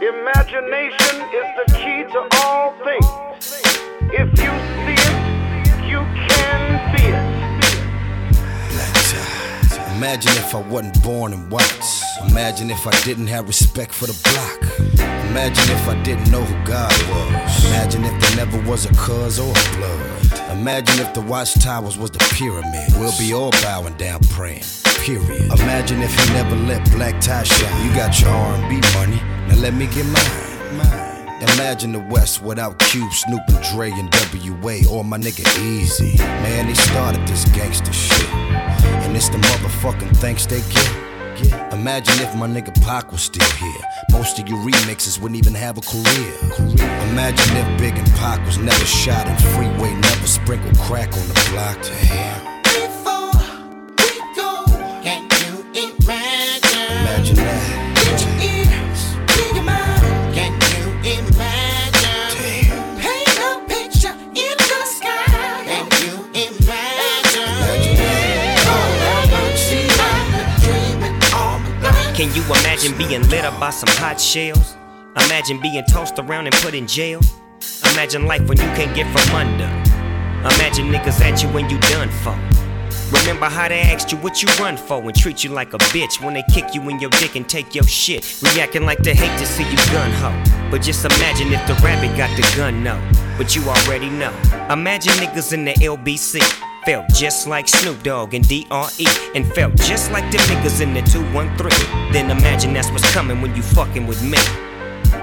Imagination 0.00 1.20
is 1.34 1.48
the 1.56 1.64
key 1.74 2.04
to 2.12 2.28
all 2.38 2.72
things. 2.84 3.06
If 4.10 4.28
you 4.38 4.52
see 4.86 4.94
it, 4.94 5.07
Imagine 9.98 10.30
if 10.36 10.54
I 10.54 10.60
wasn't 10.60 11.02
born 11.02 11.32
in 11.32 11.50
whites. 11.50 12.04
Imagine 12.30 12.70
if 12.70 12.86
I 12.86 12.92
didn't 13.02 13.26
have 13.26 13.48
respect 13.48 13.92
for 13.92 14.06
the 14.06 14.16
block. 14.30 15.00
Imagine 15.26 15.74
if 15.74 15.88
I 15.88 16.00
didn't 16.04 16.30
know 16.30 16.44
who 16.44 16.54
God 16.64 16.92
was. 17.10 17.64
Imagine 17.64 18.04
if 18.04 18.20
there 18.20 18.36
never 18.36 18.70
was 18.70 18.86
a 18.86 18.94
cuz 18.94 19.40
or 19.40 19.50
a 19.50 19.76
blood. 19.76 20.56
Imagine 20.56 21.04
if 21.04 21.12
the 21.14 21.20
watchtowers 21.20 21.98
was 21.98 22.12
the 22.12 22.20
pyramid. 22.32 22.92
We'll 22.96 23.18
be 23.18 23.34
all 23.34 23.50
bowing 23.50 23.94
down 23.94 24.20
praying. 24.30 24.62
Period. 25.02 25.50
Imagine 25.60 26.00
if 26.00 26.14
you 26.16 26.32
never 26.32 26.54
let 26.54 26.88
Black 26.92 27.20
Ty 27.20 27.42
shine. 27.42 27.84
You 27.84 27.92
got 27.92 28.20
your 28.20 28.30
R&B 28.30 28.80
money. 28.94 29.20
Now 29.48 29.56
let 29.56 29.74
me 29.74 29.86
get 29.86 30.06
mine. 30.06 30.76
Mine. 30.76 31.07
Imagine 31.40 31.92
the 31.92 32.00
West 32.00 32.42
without 32.42 32.78
Cube, 32.78 33.12
Snoop, 33.12 33.40
and 33.48 33.62
Dre, 33.72 33.90
and 33.92 34.12
WA, 34.32 34.78
or 34.90 35.04
my 35.04 35.18
nigga 35.18 35.44
Eazy. 35.60 36.18
Man, 36.18 36.66
they 36.66 36.74
started 36.74 37.26
this 37.28 37.44
gangster 37.50 37.92
shit. 37.92 38.28
And 38.34 39.16
it's 39.16 39.28
the 39.28 39.38
motherfucking 39.38 40.16
thanks 40.16 40.46
they 40.46 40.60
get. 40.72 41.72
Imagine 41.72 42.20
if 42.20 42.34
my 42.34 42.48
nigga 42.48 42.74
Pac 42.82 43.12
was 43.12 43.22
still 43.22 43.48
here. 43.50 43.82
Most 44.10 44.40
of 44.40 44.48
your 44.48 44.58
remixes 44.58 45.20
wouldn't 45.20 45.38
even 45.38 45.54
have 45.54 45.78
a 45.78 45.80
career. 45.80 46.34
Imagine 47.10 47.56
if 47.56 47.78
Big 47.78 47.96
and 47.96 48.10
Pac 48.14 48.44
was 48.44 48.58
never 48.58 48.84
shot 48.84 49.28
and 49.28 49.40
Freeway 49.54 49.94
never 49.94 50.26
sprinkle 50.26 50.72
crack 50.82 51.12
on 51.12 51.28
the 51.28 51.48
block. 51.52 51.80
Damn. 51.82 52.47
Can 72.18 72.34
you 72.34 72.42
imagine 72.46 72.98
being 72.98 73.22
lit 73.28 73.44
up 73.44 73.60
by 73.60 73.70
some 73.70 73.88
hot 73.90 74.20
shells? 74.20 74.76
Imagine 75.26 75.60
being 75.60 75.84
tossed 75.84 76.18
around 76.18 76.46
and 76.46 76.54
put 76.56 76.74
in 76.74 76.84
jail. 76.84 77.20
Imagine 77.92 78.26
life 78.26 78.40
when 78.48 78.58
you 78.58 78.66
can't 78.74 78.92
get 78.92 79.06
from 79.16 79.36
under. 79.36 79.66
Imagine 80.56 80.90
niggas 80.90 81.20
at 81.20 81.40
you 81.44 81.48
when 81.50 81.70
you 81.70 81.78
done 81.78 82.08
for. 82.08 82.36
Remember 83.16 83.46
how 83.46 83.68
they 83.68 83.82
asked 83.82 84.10
you 84.10 84.18
what 84.18 84.42
you 84.42 84.48
run 84.58 84.76
for 84.76 85.00
and 85.00 85.14
treat 85.14 85.44
you 85.44 85.50
like 85.50 85.74
a 85.74 85.78
bitch 85.94 86.20
when 86.20 86.34
they 86.34 86.42
kick 86.52 86.74
you 86.74 86.82
in 86.88 86.98
your 86.98 87.10
dick 87.10 87.36
and 87.36 87.48
take 87.48 87.72
your 87.72 87.84
shit. 87.84 88.42
Reacting 88.42 88.82
like 88.82 88.98
they 88.98 89.14
hate 89.14 89.38
to 89.38 89.46
see 89.46 89.62
you 89.62 89.76
gun 89.92 90.10
ho. 90.10 90.32
But 90.72 90.82
just 90.82 91.04
imagine 91.04 91.52
if 91.52 91.64
the 91.68 91.74
rabbit 91.84 92.16
got 92.16 92.36
the 92.36 92.42
gun, 92.56 92.82
no. 92.82 93.00
But 93.38 93.54
you 93.54 93.62
already 93.62 94.10
know. 94.10 94.34
Imagine 94.70 95.12
niggas 95.12 95.52
in 95.52 95.64
the 95.64 95.74
LBC. 95.74 96.40
Felt 96.88 97.12
just 97.12 97.46
like 97.46 97.68
Snoop 97.68 98.02
Dogg 98.02 98.32
and 98.32 98.48
DRE. 98.48 99.06
And 99.34 99.46
felt 99.52 99.76
just 99.76 100.10
like 100.10 100.24
the 100.32 100.38
niggas 100.38 100.80
in 100.80 100.94
the 100.94 101.02
213. 101.02 102.12
Then 102.14 102.30
imagine 102.30 102.72
that's 102.72 102.90
what's 102.90 103.12
coming 103.12 103.42
when 103.42 103.54
you 103.54 103.60
fucking 103.60 104.06
with 104.06 104.22
me. 104.22 104.38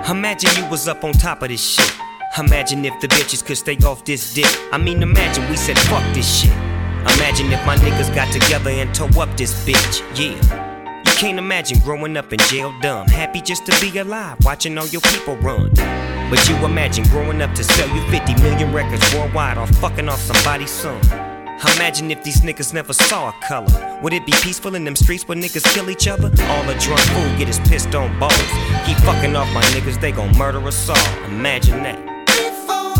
Imagine 0.08 0.52
you 0.58 0.70
was 0.70 0.88
up 0.88 1.04
on 1.04 1.12
top 1.14 1.42
of 1.42 1.50
this 1.50 1.60
shit. 1.60 1.92
Imagine 2.38 2.86
if 2.86 2.94
the 3.02 3.08
bitches 3.08 3.44
could 3.44 3.58
stay 3.58 3.78
off 3.78 4.06
this 4.06 4.36
dick. 4.36 4.46
I 4.72 4.78
mean, 4.78 5.02
imagine 5.02 5.50
we 5.50 5.58
said 5.58 5.76
fuck 5.80 6.04
this 6.14 6.42
shit. 6.42 6.52
Imagine 7.16 7.52
if 7.52 7.66
my 7.66 7.78
niggas 7.78 8.14
got 8.14 8.32
together 8.32 8.70
and 8.70 8.94
tore 8.94 9.24
up 9.24 9.36
this 9.36 9.66
bitch. 9.66 10.04
Yeah. 10.16 11.02
You 11.04 11.14
can't 11.18 11.40
imagine 11.40 11.80
growing 11.80 12.16
up 12.16 12.32
in 12.32 12.38
jail 12.42 12.76
dumb. 12.84 13.08
Happy 13.08 13.42
just 13.42 13.66
to 13.66 13.76
be 13.82 13.98
alive, 13.98 14.38
watching 14.46 14.78
all 14.78 14.86
your 14.90 15.02
people 15.02 15.36
run. 15.38 15.72
But 16.30 16.48
you 16.48 16.64
imagine 16.64 17.06
growing 17.06 17.42
up 17.42 17.56
to 17.56 17.64
sell 17.64 17.90
you 17.90 18.08
50 18.12 18.36
million 18.44 18.72
records 18.72 19.16
worldwide 19.16 19.58
or 19.58 19.66
fucking 19.66 20.08
off 20.08 20.20
somebody's 20.20 20.70
son. 20.70 21.35
Imagine 21.76 22.12
if 22.12 22.24
these 22.24 22.42
niggas 22.42 22.74
never 22.74 22.94
saw 22.94 23.30
a 23.30 23.34
color. 23.42 24.00
Would 24.02 24.14
it 24.14 24.26
be 24.26 24.32
peaceful 24.42 24.76
in 24.76 24.84
them 24.84 24.96
streets 24.96 25.28
where 25.28 25.38
niggas 25.38 25.64
kill 25.74 25.90
each 25.90 26.08
other? 26.08 26.32
All 26.44 26.70
a 26.70 26.78
drunk 26.80 27.02
fool 27.02 27.38
get 27.38 27.48
his 27.48 27.60
pissed 27.60 27.94
on 27.96 28.18
balls. 28.20 28.34
Keep 28.86 28.98
fucking 29.00 29.36
off 29.36 29.52
my 29.54 29.62
niggas, 29.74 30.00
they 30.00 30.12
gon' 30.12 30.36
murder 30.38 30.66
us 30.68 30.90
all. 30.90 31.24
Imagine 31.26 31.84
that. 31.84 31.98
Before 32.28 32.96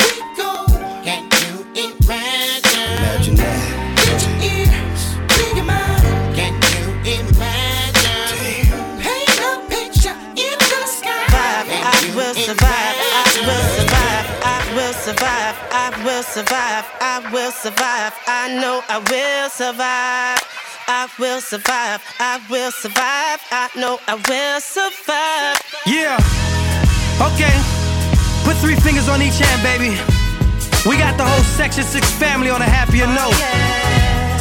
we 0.00 0.12
go, 0.36 0.64
can 1.02 1.22
you 1.42 1.64
imagine? 1.74 2.98
Imagine 2.98 3.36
that. 3.36 3.58
Get 4.04 4.20
your 4.26 4.36
ears 4.52 5.02
to 5.36 5.56
your 5.56 5.64
mind. 5.64 6.02
Can 6.34 6.54
you 6.76 6.86
imagine? 7.18 8.68
Paint 9.02 9.38
a 9.38 9.50
picture 9.68 10.16
in 10.34 10.58
the 10.58 10.82
sky. 10.86 11.24
I 11.30 12.12
will 12.14 12.34
survive. 12.34 12.94
I 13.12 13.24
will 13.46 13.66
survive. 13.76 14.26
I 14.42 14.74
will 14.74 14.94
survive. 14.94 15.73
I 16.14 16.18
will 16.18 16.22
survive. 16.22 16.86
I 17.00 17.30
will 17.32 17.50
survive. 17.50 18.14
I 18.28 18.46
know 18.62 18.78
I 18.86 19.02
will 19.10 19.50
survive. 19.50 20.38
I 20.86 21.10
will 21.18 21.40
survive. 21.40 21.98
I 22.20 22.38
will 22.48 22.70
survive. 22.70 23.42
I 23.50 23.66
know 23.74 23.98
I 24.06 24.14
will 24.14 24.60
survive. 24.62 25.58
Yeah. 25.90 26.14
Okay. 27.18 27.50
Put 28.46 28.54
three 28.62 28.78
fingers 28.78 29.08
on 29.08 29.26
each 29.26 29.42
hand, 29.42 29.58
baby. 29.66 29.98
We 30.86 31.02
got 31.02 31.18
the 31.18 31.26
whole 31.26 31.42
Section 31.58 31.82
6 31.82 32.08
family 32.12 32.48
on 32.48 32.62
a 32.62 32.70
happier 32.70 33.10
oh, 33.10 33.18
note. 33.18 33.34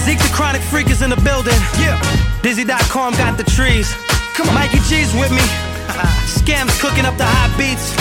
Zeke 0.05 0.21
the 0.21 0.29
chronic 0.29 0.61
freak 0.61 0.91
is 0.93 1.01
in 1.01 1.09
the 1.09 1.21
building. 1.25 1.57
Yeah. 1.81 1.97
Dizzy.com 2.43 3.17
got 3.17 3.35
the 3.35 3.49
trees. 3.49 3.89
Come 4.37 4.47
on. 4.49 4.53
Mikey 4.53 4.77
G's 4.85 5.09
with 5.17 5.33
me. 5.33 5.41
Scams 6.37 6.77
cooking 6.77 7.09
up 7.09 7.17
the 7.17 7.25
hot 7.25 7.49
beats. 7.57 7.97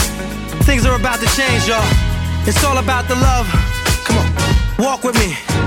Things 0.69 0.85
are 0.85 0.95
about 0.95 1.25
to 1.25 1.29
change, 1.33 1.67
y'all. 1.67 2.12
It's 2.45 2.65
all 2.65 2.79
about 2.79 3.07
the 3.07 3.15
love. 3.15 3.47
Come 4.05 4.19
on. 4.19 4.85
Walk 4.85 5.05
with 5.05 5.15
me. 5.15 5.62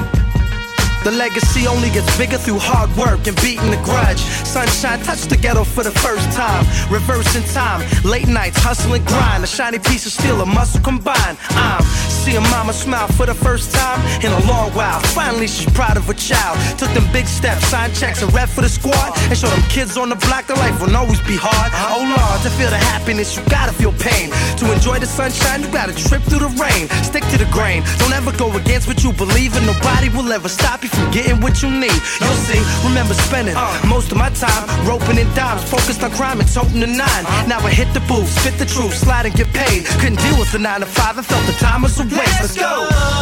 The 1.06 1.12
legacy 1.12 1.68
only 1.68 1.92
gets 1.92 2.10
bigger 2.18 2.40
through 2.40 2.58
hard 2.58 2.90
work 2.98 3.28
and 3.28 3.38
beating 3.38 3.70
the 3.70 3.78
grudge. 3.86 4.18
Sunshine 4.42 4.98
touched 5.04 5.30
the 5.30 5.38
ghetto 5.38 5.64
for 5.64 5.84
the 5.84 5.92
first 6.02 6.26
time. 6.32 6.66
Reversing 6.90 7.44
time. 7.54 7.86
Late 8.04 8.28
nights, 8.28 8.58
hustling 8.58 9.06
grind. 9.06 9.44
A 9.44 9.48
shiny 9.48 9.78
piece 9.78 10.08
of 10.08 10.14
steel, 10.14 10.42
a 10.42 10.48
muscle 10.48 10.82
combined. 10.82 11.38
I'm 11.54 11.84
seeing 12.10 12.42
mama 12.50 12.74
smile 12.74 13.06
for 13.10 13.28
the 13.28 13.36
first 13.36 13.70
time 13.70 14.02
in 14.26 14.32
a 14.34 14.42
long 14.50 14.72
while. 14.74 15.00
Finally, 15.14 15.46
she's 15.46 15.70
proud 15.78 15.96
of 15.96 16.10
her 16.10 16.18
child. 16.18 16.58
Took 16.80 16.90
them 16.98 17.06
big 17.14 17.28
steps, 17.28 17.68
signed 17.68 17.94
checks, 17.94 18.24
and 18.24 18.34
rep 18.34 18.50
for 18.50 18.62
the 18.62 18.70
squad. 18.70 19.14
And 19.30 19.38
show 19.38 19.50
them 19.54 19.62
kids 19.70 19.98
on 19.98 20.10
the 20.10 20.18
block 20.26 20.48
that 20.48 20.58
life 20.58 20.82
will 20.82 20.98
always 20.98 21.22
be 21.22 21.38
hard. 21.38 21.70
Oh 21.94 22.02
Lord, 22.02 22.42
to 22.42 22.50
feel 22.58 22.72
the 22.74 22.82
happiness, 22.82 23.38
you 23.38 23.46
gotta 23.46 23.74
feel 23.78 23.94
pain. 24.02 24.34
To 24.58 24.74
enjoy 24.74 24.98
the 24.98 25.06
sunshine, 25.06 25.62
you 25.62 25.70
gotta 25.70 25.94
trip 25.94 26.24
through 26.24 26.50
the 26.50 26.54
rain. 26.58 26.90
Stick 27.06 27.22
to 27.30 27.38
the 27.38 27.46
grain. 27.54 27.86
Don't 28.02 28.14
ever 28.18 28.34
go 28.34 28.50
against 28.58 28.88
what 28.88 29.04
you 29.04 29.14
believe 29.14 29.54
in. 29.54 29.70
Nobody 29.70 30.10
will 30.10 30.34
ever 30.34 30.50
stop 30.50 30.82
you 30.82 30.95
getting 31.12 31.40
what 31.42 31.62
you 31.62 31.70
need. 31.70 32.00
You'll 32.22 32.42
see, 32.48 32.62
remember 32.88 33.14
spending 33.14 33.56
most 33.88 34.12
of 34.12 34.18
my 34.18 34.30
time 34.30 34.64
roping 34.88 35.18
in 35.18 35.28
dimes, 35.34 35.64
focused 35.64 36.04
on 36.04 36.12
crime 36.12 36.40
and 36.40 36.50
toting 36.52 36.80
the 36.80 36.88
nine. 36.88 37.24
Now 37.48 37.60
I 37.60 37.72
hit 37.72 37.94
the 37.94 38.02
booth, 38.02 38.30
spit 38.40 38.58
the 38.58 38.66
truth, 38.66 38.94
slide 38.94 39.26
and 39.26 39.36
get 39.36 39.52
paid. 39.54 39.86
Couldn't 40.02 40.20
deal 40.20 40.38
with 40.40 40.52
the 40.52 40.60
nine 40.60 40.82
to 40.82 40.86
five, 40.86 41.18
I 41.18 41.22
felt 41.22 41.46
the 41.46 41.54
time 41.54 41.82
was 41.84 42.00
a 42.00 42.04
waste. 42.04 42.42
Let's 42.42 42.58
go. 42.58 43.15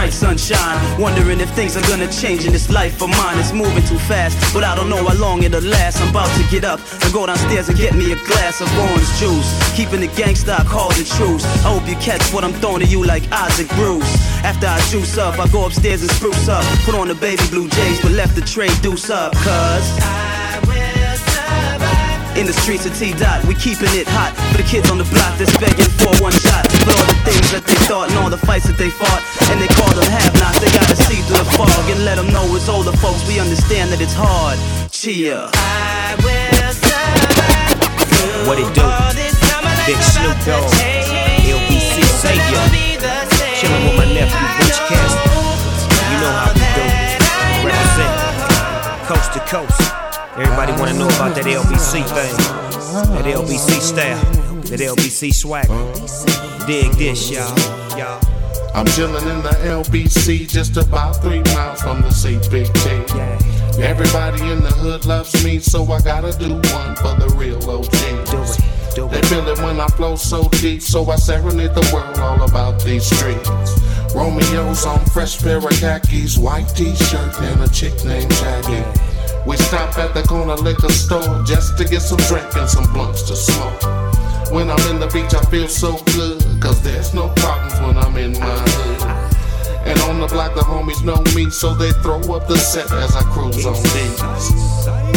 Bright 0.00 0.12
sunshine. 0.14 0.78
Wondering 0.98 1.40
if 1.40 1.50
things 1.50 1.76
are 1.76 1.86
gonna 1.86 2.10
change 2.10 2.46
in 2.46 2.52
this 2.52 2.70
life 2.70 3.02
of 3.02 3.10
mine. 3.10 3.38
It's 3.38 3.52
moving 3.52 3.84
too 3.84 4.00
fast, 4.08 4.34
but 4.54 4.64
I 4.64 4.74
don't 4.74 4.88
know 4.88 5.04
how 5.04 5.14
long 5.14 5.42
it'll 5.42 5.60
last. 5.60 6.00
I'm 6.00 6.08
about 6.08 6.30
to 6.38 6.44
get 6.50 6.64
up 6.64 6.80
and 7.02 7.12
go 7.12 7.26
downstairs 7.26 7.68
and 7.68 7.76
get 7.76 7.94
me 7.94 8.12
a 8.12 8.18
glass 8.24 8.62
of 8.62 8.68
orange 8.78 9.10
juice. 9.20 9.48
Keeping 9.76 10.00
the 10.00 10.08
gangsta, 10.20 10.56
I 10.56 10.64
the 10.96 11.04
truce. 11.16 11.44
I 11.66 11.68
hope 11.74 11.86
you 11.86 11.96
catch 11.96 12.24
what 12.32 12.44
I'm 12.44 12.54
throwing 12.60 12.80
to 12.80 12.86
you 12.86 13.04
like 13.04 13.24
Isaac 13.30 13.68
Bruce. 13.76 14.12
After 14.42 14.68
I 14.68 14.80
juice 14.88 15.18
up, 15.18 15.38
I 15.38 15.46
go 15.48 15.66
upstairs 15.66 16.00
and 16.00 16.10
spruce 16.12 16.48
up. 16.48 16.64
Put 16.86 16.94
on 16.94 17.08
the 17.08 17.14
baby 17.14 17.42
blue 17.50 17.68
jays, 17.68 18.00
but 18.00 18.12
left 18.12 18.34
the 18.34 18.44
tray 18.54 18.70
deuce 18.80 19.10
up. 19.10 19.34
Cause 19.34 19.86
I 20.00 20.60
will 20.64 21.16
start. 21.28 22.38
in 22.40 22.46
the 22.46 22.54
streets 22.54 22.86
of 22.86 22.96
T 22.96 23.12
Dot, 23.12 23.44
we 23.44 23.54
keeping 23.54 23.92
it 24.00 24.08
hot 24.08 24.32
for 24.50 24.56
the 24.56 24.68
kids 24.72 24.88
on 24.90 24.96
the 24.96 25.08
block 25.12 25.36
that's 25.36 25.52
begging 25.58 25.90
for 26.00 26.12
one 26.24 26.32
shot. 26.80 26.88
For 26.88 26.92
all 26.96 27.06
the 27.06 27.14
things 27.28 27.50
that 27.52 27.64
they 27.66 27.74
thought 27.86 28.08
and 28.10 28.18
all 28.18 28.30
the 28.30 28.38
fights 28.38 28.66
that 28.66 28.78
they 28.78 28.90
fought, 28.90 29.22
and 29.52 29.60
they 29.60 29.68
call 29.68 29.90
them 29.92 30.06
have-nots. 30.08 30.60
They 30.60 30.70
gotta 30.72 30.96
see 30.96 31.20
through 31.28 31.38
the 31.38 31.50
fog 31.56 31.68
and 31.90 32.04
let 32.04 32.16
them 32.16 32.32
know 32.32 32.44
it's 32.56 32.68
older 32.68 32.92
folks. 32.96 33.26
We 33.28 33.40
understand 33.40 33.92
that 33.92 34.00
it's 34.00 34.14
hard. 34.16 34.58
Cheer. 34.90 35.48
I 35.54 36.16
will 36.24 36.72
survive. 36.72 37.78
What 38.48 38.58
it 38.58 38.72
do? 38.74 38.84
Big 39.86 40.00
Snoop 40.00 40.36
Dogg, 40.44 40.70
LBC 41.44 42.04
Savior, 42.20 42.62
chillin' 43.58 43.82
with 43.88 43.96
my 43.96 44.06
nephew 44.06 44.46
Butch 44.60 44.80
Cassidy. 44.86 45.34
You 46.10 46.16
know 46.20 46.32
how 46.32 46.52
we 46.54 46.62
do. 46.76 46.84
Represent 47.64 48.12
coast 49.08 49.32
to 49.34 49.40
coast. 49.48 49.80
Everybody 50.36 50.72
wanna 50.78 50.94
know 50.94 51.08
about 51.08 51.34
that 51.34 51.46
LBC 51.46 52.04
thing, 52.06 52.34
that 53.12 53.26
LBC 53.26 53.80
style, 53.80 54.20
that 54.70 54.78
LBC 54.78 55.34
swag. 55.34 55.66
Dig 56.66 56.92
this, 56.92 57.30
y'all, 57.30 57.58
y'all. 57.98 58.20
I'm 58.72 58.86
chillin' 58.86 59.22
in 59.22 59.42
the 59.42 59.50
LBC, 59.66 60.48
just 60.48 60.76
about 60.76 61.20
three 61.20 61.42
miles 61.54 61.82
from 61.82 62.02
the 62.02 62.08
CBT. 62.08 63.82
Everybody 63.82 64.42
in 64.48 64.62
the 64.62 64.70
hood 64.70 65.06
loves 65.06 65.44
me, 65.44 65.58
so 65.58 65.84
I 65.90 66.00
gotta 66.02 66.30
do 66.38 66.54
one 66.54 66.94
for 66.96 67.16
the 67.18 67.34
real 67.36 67.58
OGs. 67.68 68.56
They 68.94 69.22
feel 69.22 69.46
it 69.48 69.58
when 69.58 69.80
I 69.80 69.88
flow 69.88 70.14
so 70.14 70.48
deep, 70.60 70.82
so 70.82 71.10
I 71.10 71.16
serenade 71.16 71.74
the 71.74 71.90
world 71.92 72.18
all 72.18 72.48
about 72.48 72.80
these 72.84 73.04
streets. 73.04 73.50
Romeo's 74.14 74.86
on 74.86 75.04
fresh 75.06 75.40
pair 75.40 75.58
of 75.58 75.70
khakis, 75.80 76.38
white 76.38 76.68
t-shirt, 76.76 77.40
and 77.40 77.62
a 77.62 77.68
chick 77.68 78.04
named 78.04 78.32
Shaggy. 78.34 78.84
We 79.46 79.56
stop 79.56 79.98
at 79.98 80.14
the 80.14 80.22
corner 80.22 80.54
liquor 80.54 80.90
store 80.90 81.42
just 81.44 81.76
to 81.78 81.84
get 81.84 82.02
some 82.02 82.18
drink 82.28 82.54
and 82.54 82.68
some 82.68 82.92
blunts 82.92 83.22
to 83.22 83.34
smoke. 83.34 83.99
When 84.50 84.68
I'm 84.68 84.80
in 84.90 84.98
the 84.98 85.06
beach, 85.06 85.32
I 85.32 85.44
feel 85.44 85.68
so 85.68 85.96
good, 86.16 86.42
cause 86.60 86.82
there's 86.82 87.14
no 87.14 87.28
problems 87.36 87.80
when 87.80 87.96
I'm 87.96 88.16
in 88.16 88.32
my 88.32 88.58
hood. 88.58 89.00
And 89.86 89.98
on 90.10 90.18
the 90.18 90.26
block, 90.26 90.54
the 90.54 90.60
homies 90.60 91.04
know 91.04 91.22
me, 91.36 91.50
so 91.50 91.72
they 91.72 91.92
throw 92.02 92.18
up 92.34 92.48
the 92.48 92.58
set 92.58 92.90
as 92.90 93.14
I 93.14 93.22
cruise 93.30 93.64
on 93.64 93.80
these. 93.94 94.18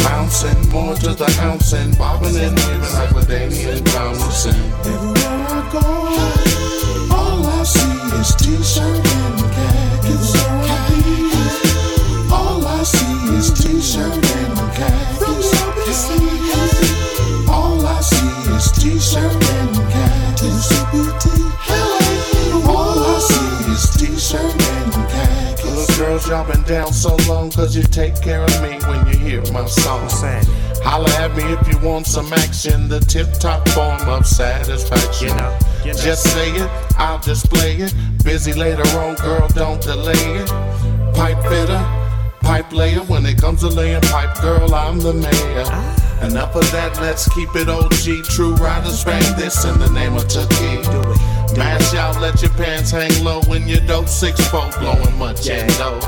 Bouncing 0.04 0.70
more 0.70 0.94
to 0.94 1.14
the 1.14 1.26
ounce 1.42 1.72
and 1.72 1.98
bobbing 1.98 2.36
and 2.36 2.54
weaving 2.54 2.94
like 2.94 3.10
with 3.10 3.28
LaDainian 3.28 3.84
Tomlinson. 3.92 4.54
Everywhere 4.86 5.46
I 5.50 5.68
go, 5.72 5.82
all 7.12 7.44
I 7.44 7.64
see 7.64 7.94
is 8.20 8.34
t-shirt 8.36 9.02
and 9.18 9.40
khakis. 9.50 10.30
All 12.30 12.64
I 12.64 12.82
see 12.84 13.34
is 13.34 13.50
t-shirt 13.50 14.43
is 18.86 19.14
t-shirt 19.14 19.32
and 19.32 19.76
khakis. 19.92 20.82
All 22.68 22.98
I 22.98 23.18
see 23.18 23.72
is 23.72 23.84
t-shirt 23.96 24.42
and 24.42 24.92
khakis. 25.10 25.64
Little 25.64 26.06
girls, 26.06 26.28
y'all 26.28 26.46
been 26.46 26.62
down 26.64 26.92
so 26.92 27.16
long 27.28 27.50
cause 27.50 27.76
you 27.76 27.82
take 27.82 28.20
care 28.20 28.42
of 28.42 28.62
me 28.62 28.78
when 28.86 29.06
you 29.06 29.16
hear 29.16 29.42
my 29.52 29.66
song. 29.66 30.08
Holla 30.82 31.10
at 31.18 31.34
me 31.34 31.44
if 31.44 31.66
you 31.68 31.78
want 31.86 32.06
some 32.06 32.32
action, 32.32 32.88
the 32.88 33.00
tip 33.00 33.32
top 33.34 33.66
form 33.70 34.00
of 34.08 34.26
satisfaction. 34.26 35.36
Just 35.84 36.24
say 36.32 36.50
it, 36.50 36.70
I'll 36.98 37.18
display 37.18 37.76
it. 37.76 37.94
Busy 38.22 38.52
later 38.52 38.86
on, 38.98 39.14
girl, 39.16 39.48
don't 39.48 39.80
delay 39.80 40.12
it. 40.12 40.48
Pipe 41.14 41.42
fitter, 41.44 41.82
pipe 42.40 42.70
layer. 42.72 43.00
When 43.00 43.24
it 43.24 43.40
comes 43.40 43.60
to 43.60 43.68
laying 43.68 44.02
pipe, 44.02 44.40
girl, 44.42 44.74
I'm 44.74 44.98
the 44.98 45.14
mayor. 45.14 45.64
Enough 46.22 46.56
of 46.56 46.70
that, 46.72 46.98
let's 47.00 47.28
keep 47.34 47.54
it 47.54 47.68
OG. 47.68 48.24
True 48.24 48.54
riders 48.54 49.04
bang 49.04 49.36
this 49.36 49.64
in 49.64 49.78
the 49.78 49.90
name 49.90 50.14
of 50.14 50.24
Tookie. 50.24 50.82
Mash 51.56 51.94
out, 51.94 52.20
let 52.20 52.40
your 52.42 52.50
pants 52.52 52.90
hang 52.90 53.12
low 53.22 53.40
when 53.42 53.68
your 53.68 53.80
dope 53.80 54.08
six 54.08 54.40
four 54.48 54.70
blowing 54.78 55.16
much 55.18 55.48
and 55.48 55.70
low. 55.78 55.98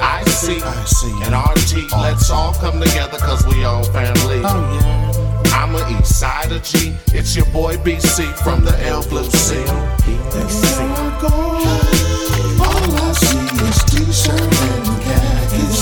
I 0.00 0.24
see, 0.24 0.60
I 0.62 0.84
see, 0.84 1.12
and 1.22 1.34
RT, 1.34 1.92
let's 1.92 2.30
all 2.30 2.54
come 2.54 2.80
together 2.80 3.18
cause 3.18 3.46
we 3.46 3.64
all 3.64 3.84
family. 3.84 4.40
Oh 4.44 4.80
yeah. 4.80 5.12
I'm 5.54 5.74
a 5.74 6.00
East 6.00 6.18
Sider 6.18 6.58
G. 6.60 6.94
It's 7.12 7.36
your 7.36 7.46
boy 7.46 7.76
BC 7.76 8.34
from 8.42 8.64
the 8.64 8.76
L 8.86 9.02
Blue 9.08 9.30
Sea. 9.30 9.62
Everywhere 9.62 10.48
I 10.96 11.18
go, 11.20 11.28
all 12.64 12.94
I 12.96 13.12
see 13.12 13.46
is 13.68 13.78
t-shirt 13.84 14.40
and 14.40 15.02
khakis. 15.02 15.81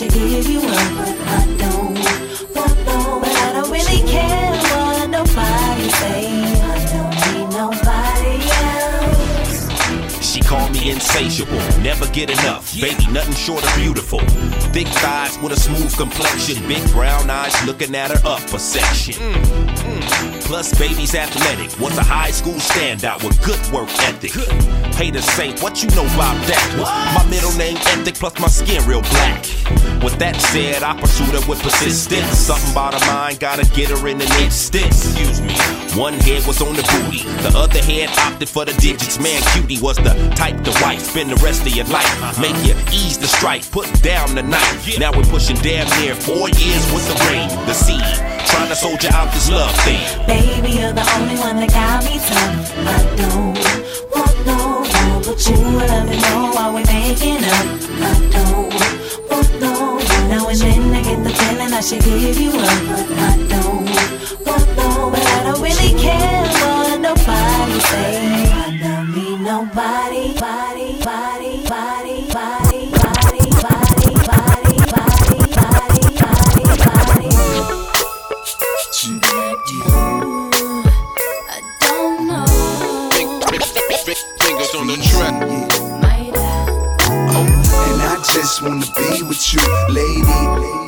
Should 0.00 0.12
give 0.12 0.48
you 0.48 0.60
up, 0.60 0.66
but 0.66 1.20
I 1.28 1.56
don't 1.58 1.79
insatiable, 11.10 11.58
never 11.82 12.06
get 12.12 12.30
enough. 12.30 12.72
Baby, 12.80 13.06
nothing 13.10 13.34
short 13.34 13.64
of 13.64 13.74
beautiful. 13.76 14.20
Thick 14.72 14.86
thighs 14.86 15.38
with 15.38 15.52
a 15.52 15.58
smooth 15.58 15.94
complexion, 15.96 16.66
big 16.68 16.88
brown 16.92 17.28
eyes 17.28 17.54
looking 17.66 17.94
at 17.94 18.10
her 18.10 18.20
upper 18.24 18.58
section. 18.58 19.14
Mm, 19.14 19.34
mm. 19.34 20.40
Plus, 20.44 20.76
baby's 20.78 21.14
athletic, 21.14 21.78
was 21.80 21.96
a 21.98 22.02
high 22.02 22.30
school 22.30 22.54
standout 22.54 23.22
with 23.24 23.40
good 23.44 23.60
work 23.72 23.88
ethic. 24.06 24.32
Haters 24.94 25.24
say, 25.24 25.52
what 25.60 25.82
you 25.82 25.88
know 25.90 26.06
about 26.14 26.36
that? 26.46 27.14
My 27.14 27.28
middle 27.30 27.52
name 27.56 27.76
ethic 27.76 28.14
plus 28.14 28.38
my 28.38 28.48
skin 28.48 28.84
real 28.86 29.02
black. 29.02 29.42
With 30.02 30.18
that 30.18 30.36
said, 30.36 30.82
I 30.82 30.98
pursued 30.98 31.34
her 31.34 31.48
with 31.48 31.62
persistence. 31.62 32.26
Something 32.38 32.70
about 32.72 32.94
her 32.94 33.06
mind, 33.12 33.40
gotta 33.40 33.66
get 33.74 33.90
her 33.90 34.08
in 34.08 34.20
an 34.20 34.42
instant. 34.42 34.86
Excuse 34.86 35.40
me. 35.40 35.54
One 35.96 36.14
head 36.14 36.46
was 36.46 36.62
on 36.62 36.76
the 36.76 36.86
booty, 36.86 37.24
the 37.42 37.50
other 37.58 37.82
head 37.82 38.10
opted 38.18 38.48
for 38.48 38.64
the 38.64 38.72
digits. 38.74 39.18
Man, 39.18 39.42
cutie 39.52 39.80
was 39.82 39.96
the 39.96 40.14
type 40.36 40.62
to 40.62 40.70
wife. 40.82 41.02
Spend 41.02 41.30
the 41.30 41.36
rest 41.42 41.62
of 41.62 41.74
your 41.74 41.86
life, 41.86 42.38
make 42.38 42.54
you 42.64 42.74
ease 42.92 43.18
the 43.18 43.26
strife, 43.26 43.70
put 43.72 43.90
down 44.00 44.36
the 44.36 44.42
knife. 44.42 44.98
Now 44.98 45.10
we're 45.10 45.24
pushing 45.24 45.56
damn 45.56 45.90
near 46.00 46.14
four 46.14 46.48
years 46.48 46.84
with 46.94 47.02
the 47.10 47.16
rain, 47.26 47.48
the 47.66 47.74
seed, 47.74 48.00
trying 48.46 48.68
to 48.68 48.76
soldier 48.76 49.10
out 49.12 49.34
this 49.34 49.50
love 49.50 49.74
thing. 49.82 50.00
Baby, 50.26 50.78
you're 50.78 50.92
the 50.92 51.02
only 51.18 51.36
one 51.36 51.56
that 51.56 51.70
got 51.74 52.04
me 52.06 52.22
tough. 52.22 52.70
I 52.86 53.02
don't 53.18 53.58
want 54.14 54.36
no 54.46 54.86
one 54.86 55.22
but 55.26 55.42
you. 55.42 55.58
Love 55.58 56.06
you 56.06 56.20
know 56.22 56.54
why 56.54 56.70
we're 56.70 56.86
making 56.86 57.42
up. 57.42 57.66
I 57.98 58.14
don't 58.30 58.70
want 59.28 59.50
no 59.58 59.98
one. 59.98 60.28
Now 60.30 60.48
and 60.48 60.58
then 60.60 60.94
I 60.94 61.02
get 61.02 61.18
the 61.24 61.30
feeling 61.30 61.72
I 61.74 61.80
should 61.80 62.02
give 62.04 62.38
you 62.38 62.50
up, 62.50 62.78
but 62.86 63.18
I 63.18 63.36
don't 63.48 63.59
nobody. 66.98 67.80
I 68.52 68.78
don't 68.82 69.14
need 69.14 69.40
body, 69.74 70.32
body, 70.38 70.98
body, 71.02 71.62
body. 71.64 72.30
On 84.76 84.86
the. 84.86 84.94
Yeah. 84.94 85.36
Oh, 87.32 87.46
and 87.88 88.02
I 88.02 88.22
just 88.32 88.62
wanna 88.62 88.86
be 88.96 89.22
with 89.22 89.52
you, 89.52 89.60
lady 89.88 90.79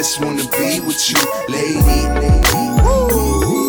just 0.00 0.18
wanna 0.22 0.42
be 0.56 0.80
with 0.80 1.10
you, 1.10 1.20
lady. 1.52 2.08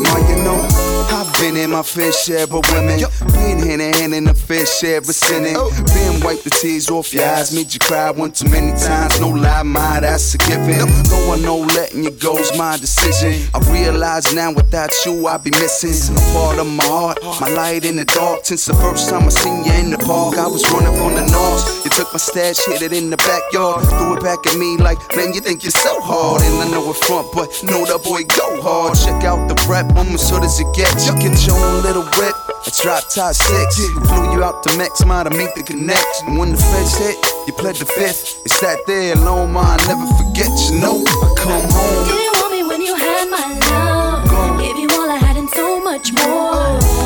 Now 0.01 0.17
you 0.29 0.37
know 0.45 0.65
I've 1.11 1.29
been 1.41 1.57
in 1.57 1.71
my 1.71 1.83
fair 1.83 2.13
share 2.13 2.43
of 2.43 2.63
women. 2.71 3.01
Been 3.33 3.59
hand 3.59 3.81
in 3.81 3.93
hand 3.93 4.13
in 4.13 4.27
a 4.29 4.33
fair 4.33 4.65
share 4.65 4.99
of 4.99 5.07
sinning. 5.07 5.55
Oh. 5.57 5.69
Been 5.93 6.23
wipe 6.23 6.41
the 6.43 6.49
tears 6.49 6.89
off 6.89 7.13
your 7.13 7.25
eyes, 7.25 7.53
made 7.53 7.73
you 7.73 7.81
cry 7.81 8.11
one 8.11 8.31
too 8.31 8.47
many 8.47 8.71
times. 8.79 9.19
No 9.19 9.27
lie, 9.27 9.63
my 9.63 9.99
that's 9.99 10.33
a 10.33 10.37
given. 10.37 10.87
No 11.09 11.27
one 11.27 11.41
know 11.41 11.57
letting 11.57 12.05
you 12.05 12.11
go's 12.11 12.57
my 12.57 12.77
decision. 12.77 13.49
I 13.53 13.59
realize 13.69 14.33
now 14.33 14.53
without 14.53 14.91
you 15.05 15.27
I'd 15.27 15.43
be 15.43 15.51
missing 15.51 16.15
a 16.15 16.19
part 16.31 16.59
of 16.59 16.67
my 16.67 16.85
heart, 16.85 17.19
my 17.41 17.49
light 17.49 17.83
in 17.83 17.97
the 17.97 18.05
dark. 18.05 18.45
Since 18.45 18.67
the 18.67 18.73
first 18.75 19.09
time 19.09 19.23
I 19.23 19.29
seen 19.29 19.65
you 19.65 19.73
in 19.73 19.89
the 19.91 19.97
park, 19.97 20.37
I 20.37 20.47
was 20.47 20.63
running 20.71 20.95
from 20.97 21.13
the 21.13 21.29
north. 21.29 21.80
You 21.91 21.97
took 22.07 22.13
my 22.13 22.19
stash, 22.23 22.55
hid 22.71 22.83
it 22.83 22.93
in 22.93 23.09
the 23.09 23.17
backyard, 23.17 23.83
threw 23.99 24.15
it 24.15 24.23
back 24.23 24.39
at 24.47 24.55
me 24.55 24.77
like, 24.77 24.95
man, 25.13 25.33
you 25.33 25.41
think 25.41 25.63
you're 25.63 25.75
so 25.75 25.99
hard. 25.99 26.39
And 26.39 26.63
I 26.63 26.71
know 26.71 26.87
it 26.87 26.95
front, 27.03 27.27
but 27.35 27.51
know 27.67 27.83
that 27.83 27.99
boy 28.07 28.23
go 28.31 28.63
hard. 28.63 28.95
Check 28.95 29.27
out 29.27 29.51
the 29.51 29.59
rap, 29.67 29.91
I'm 29.99 30.07
as 30.15 30.23
hood 30.29 30.47
as 30.47 30.55
it 30.63 30.71
gets. 30.71 31.03
You 31.03 31.19
get 31.19 31.35
your 31.43 31.59
own 31.59 31.83
little 31.83 32.07
whip. 32.15 32.31
I 32.63 32.71
drop 32.79 33.03
top 33.11 33.35
six. 33.35 33.83
Flew 34.07 34.23
you 34.31 34.39
out 34.39 34.63
to 34.63 34.77
Mex, 34.77 35.03
ma, 35.03 35.27
to 35.27 35.35
make 35.35 35.51
the 35.51 35.63
connection. 35.63 36.31
And 36.31 36.39
when 36.39 36.55
the 36.55 36.63
feds 36.63 36.95
hit, 36.95 37.19
you 37.43 37.51
pled 37.59 37.75
the 37.75 37.83
fifth. 37.83 38.39
It's 38.47 38.55
that 38.63 38.79
there 38.87 39.11
alone, 39.19 39.51
ma, 39.51 39.75
I 39.75 39.77
never 39.83 40.07
forget. 40.15 40.47
You 40.71 40.79
know, 40.79 41.03
I 41.03 41.27
come 41.35 41.67
home. 41.75 42.07
Didn't 42.07 42.39
want 42.39 42.51
me 42.55 42.63
when 42.71 42.79
you 42.79 42.95
had 42.95 43.27
my 43.27 43.43
love. 43.67 44.63
Gave 44.63 44.79
you 44.79 44.87
all 44.95 45.11
I 45.11 45.19
had 45.19 45.35
and 45.35 45.49
so 45.51 45.83
much 45.83 46.15
more. 46.23 46.55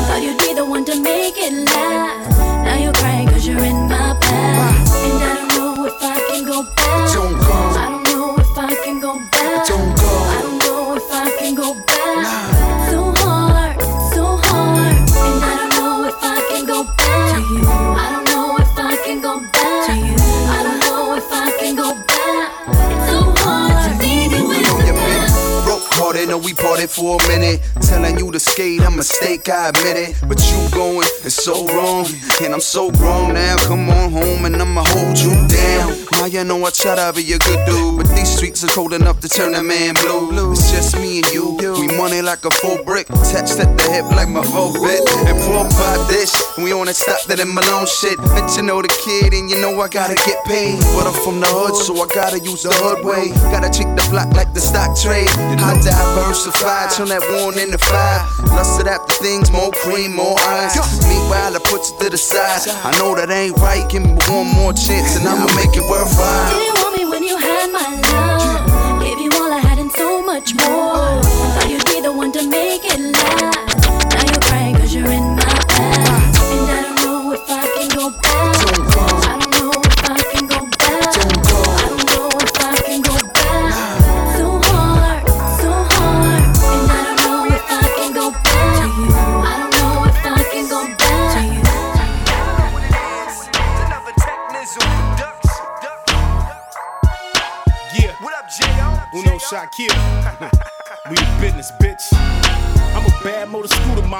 Thought 0.06 0.22
you'd 0.22 0.38
be 0.38 0.54
the 0.54 0.62
one 0.64 0.84
to 0.86 0.94
make 0.94 1.34
it 1.34 1.74
last. 1.74 2.38
Now 2.62 2.78
you're 2.78 2.94
crying 2.94 3.26
cause 3.26 3.46
you're 3.46 3.58
in 3.66 3.85
And 4.32 5.22
I 5.22 5.34
don't 5.36 5.76
know 5.76 5.86
if 5.86 6.02
I 6.02 6.18
can 6.28 6.44
go 6.44 6.62
back. 6.62 7.12
Don't 7.14 7.32
go. 7.32 7.52
I 7.52 7.88
don't 7.90 8.04
know 8.12 8.36
if 8.38 8.58
I 8.58 8.74
can 8.84 9.00
go 9.00 9.18
back. 9.30 9.68
Don't 9.68 9.95
we 26.66 26.68
parted 26.68 26.90
for 26.90 27.20
a 27.20 27.28
minute. 27.28 27.60
Telling 27.80 28.18
you 28.18 28.30
to 28.32 28.38
skate, 28.38 28.80
a 28.82 28.90
mistake, 28.90 29.48
I 29.48 29.68
admit 29.68 29.96
it. 29.96 30.16
But 30.26 30.40
you 30.50 30.70
going, 30.70 31.08
it's 31.24 31.34
so 31.34 31.66
wrong. 31.68 32.06
And 32.42 32.52
I'm 32.54 32.60
so 32.60 32.90
grown 32.90 33.34
now. 33.34 33.56
Come 33.66 33.88
on 33.90 34.10
home 34.10 34.44
and 34.44 34.56
I'ma 34.56 34.84
hold 34.86 35.18
you 35.18 35.30
down. 35.48 35.94
Now 36.12 36.26
you 36.26 36.44
know 36.44 36.64
I 36.64 36.70
try 36.70 36.96
to 36.96 37.12
be 37.14 37.32
a 37.32 37.38
good 37.38 37.66
dude. 37.66 37.98
But 37.98 38.08
these 38.14 38.28
streets 38.28 38.64
are 38.64 38.68
cold 38.68 38.92
enough 38.92 39.20
to 39.20 39.28
turn 39.28 39.54
a 39.54 39.62
man 39.62 39.94
blue. 39.94 40.52
It's 40.52 40.70
just 40.70 40.96
me 40.96 41.18
and 41.18 41.32
you. 41.32 41.56
Money 41.96 42.20
like 42.20 42.44
a 42.44 42.50
full 42.50 42.84
brick. 42.84 43.08
Attached 43.08 43.58
at 43.58 43.72
the 43.72 43.84
hip 43.88 44.04
like 44.12 44.28
my 44.28 44.44
whole 44.44 44.72
bit. 44.72 45.00
And 45.24 45.36
pour 45.48 45.64
by 45.80 45.96
this, 46.12 46.30
we 46.58 46.72
on 46.72 46.88
it, 46.88 46.96
stop 46.96 47.24
that 47.24 47.40
in 47.40 47.48
Malone 47.54 47.86
shit. 47.88 48.20
Bet 48.36 48.52
you 48.56 48.62
know 48.62 48.82
the 48.82 48.92
kid, 49.00 49.32
and 49.32 49.48
you 49.48 49.56
know 49.60 49.72
I 49.80 49.88
gotta 49.88 50.14
get 50.28 50.44
paid. 50.44 50.76
But 50.92 51.08
I'm 51.08 51.16
from 51.24 51.40
the 51.40 51.48
hood, 51.48 51.74
so 51.74 51.96
I 51.96 52.06
gotta 52.12 52.38
use 52.38 52.62
the 52.62 52.72
hood 52.76 53.00
way. 53.00 53.32
Gotta 53.48 53.72
check 53.72 53.88
the 53.96 54.04
block 54.12 54.28
like 54.36 54.52
the 54.52 54.60
stock 54.60 54.92
trade. 54.92 55.30
I 55.56 55.72
diversified, 55.80 56.92
turn 56.92 57.08
that 57.08 57.24
one 57.40 57.56
into 57.56 57.80
five. 57.80 58.28
Lusted 58.52 58.88
after 58.88 59.16
things, 59.24 59.50
more 59.50 59.72
cream, 59.72 60.14
more 60.14 60.36
ice. 60.44 60.76
Meanwhile, 61.08 61.56
I 61.56 61.60
put 61.64 61.80
you 61.88 61.96
to 62.04 62.10
the 62.12 62.20
side. 62.20 62.68
I 62.84 62.92
know 63.00 63.16
that 63.16 63.32
ain't 63.32 63.56
right, 63.56 63.88
give 63.88 64.04
me 64.04 64.12
one 64.28 64.52
more 64.52 64.76
chance, 64.76 65.16
and 65.16 65.24
I'ma 65.24 65.48
make 65.56 65.72
it 65.72 65.86
worthwhile. 65.88 66.50
Didn't 66.52 66.76
want 66.76 66.92
me 66.92 67.04
when 67.08 67.22
you 67.24 67.36
had 67.40 67.72
my 67.72 67.88
love. 67.88 68.35
And 69.86 69.92
so 69.92 70.20
much 70.22 70.52
more. 70.54 71.22
Thought 71.22 71.66
you'd 71.70 71.84
be 71.84 72.00
the 72.00 72.12
one 72.12 72.32
to 72.32 72.42
make 72.48 72.82
it 72.84 72.98
last. 72.98 73.86
Now 74.14 74.24
you're 74.24 74.40
crying 74.40 74.74
cause 74.74 74.92
you're 74.92 75.06
in 75.06 75.36
my 75.36 75.44
past. 75.68 76.42
And 76.52 76.70
I 76.70 76.82
don't 76.82 77.04
know 77.04 77.32
if 77.32 77.48
I 77.48 77.66
can 77.76 77.88
go 77.90 78.10
back. 78.10 78.95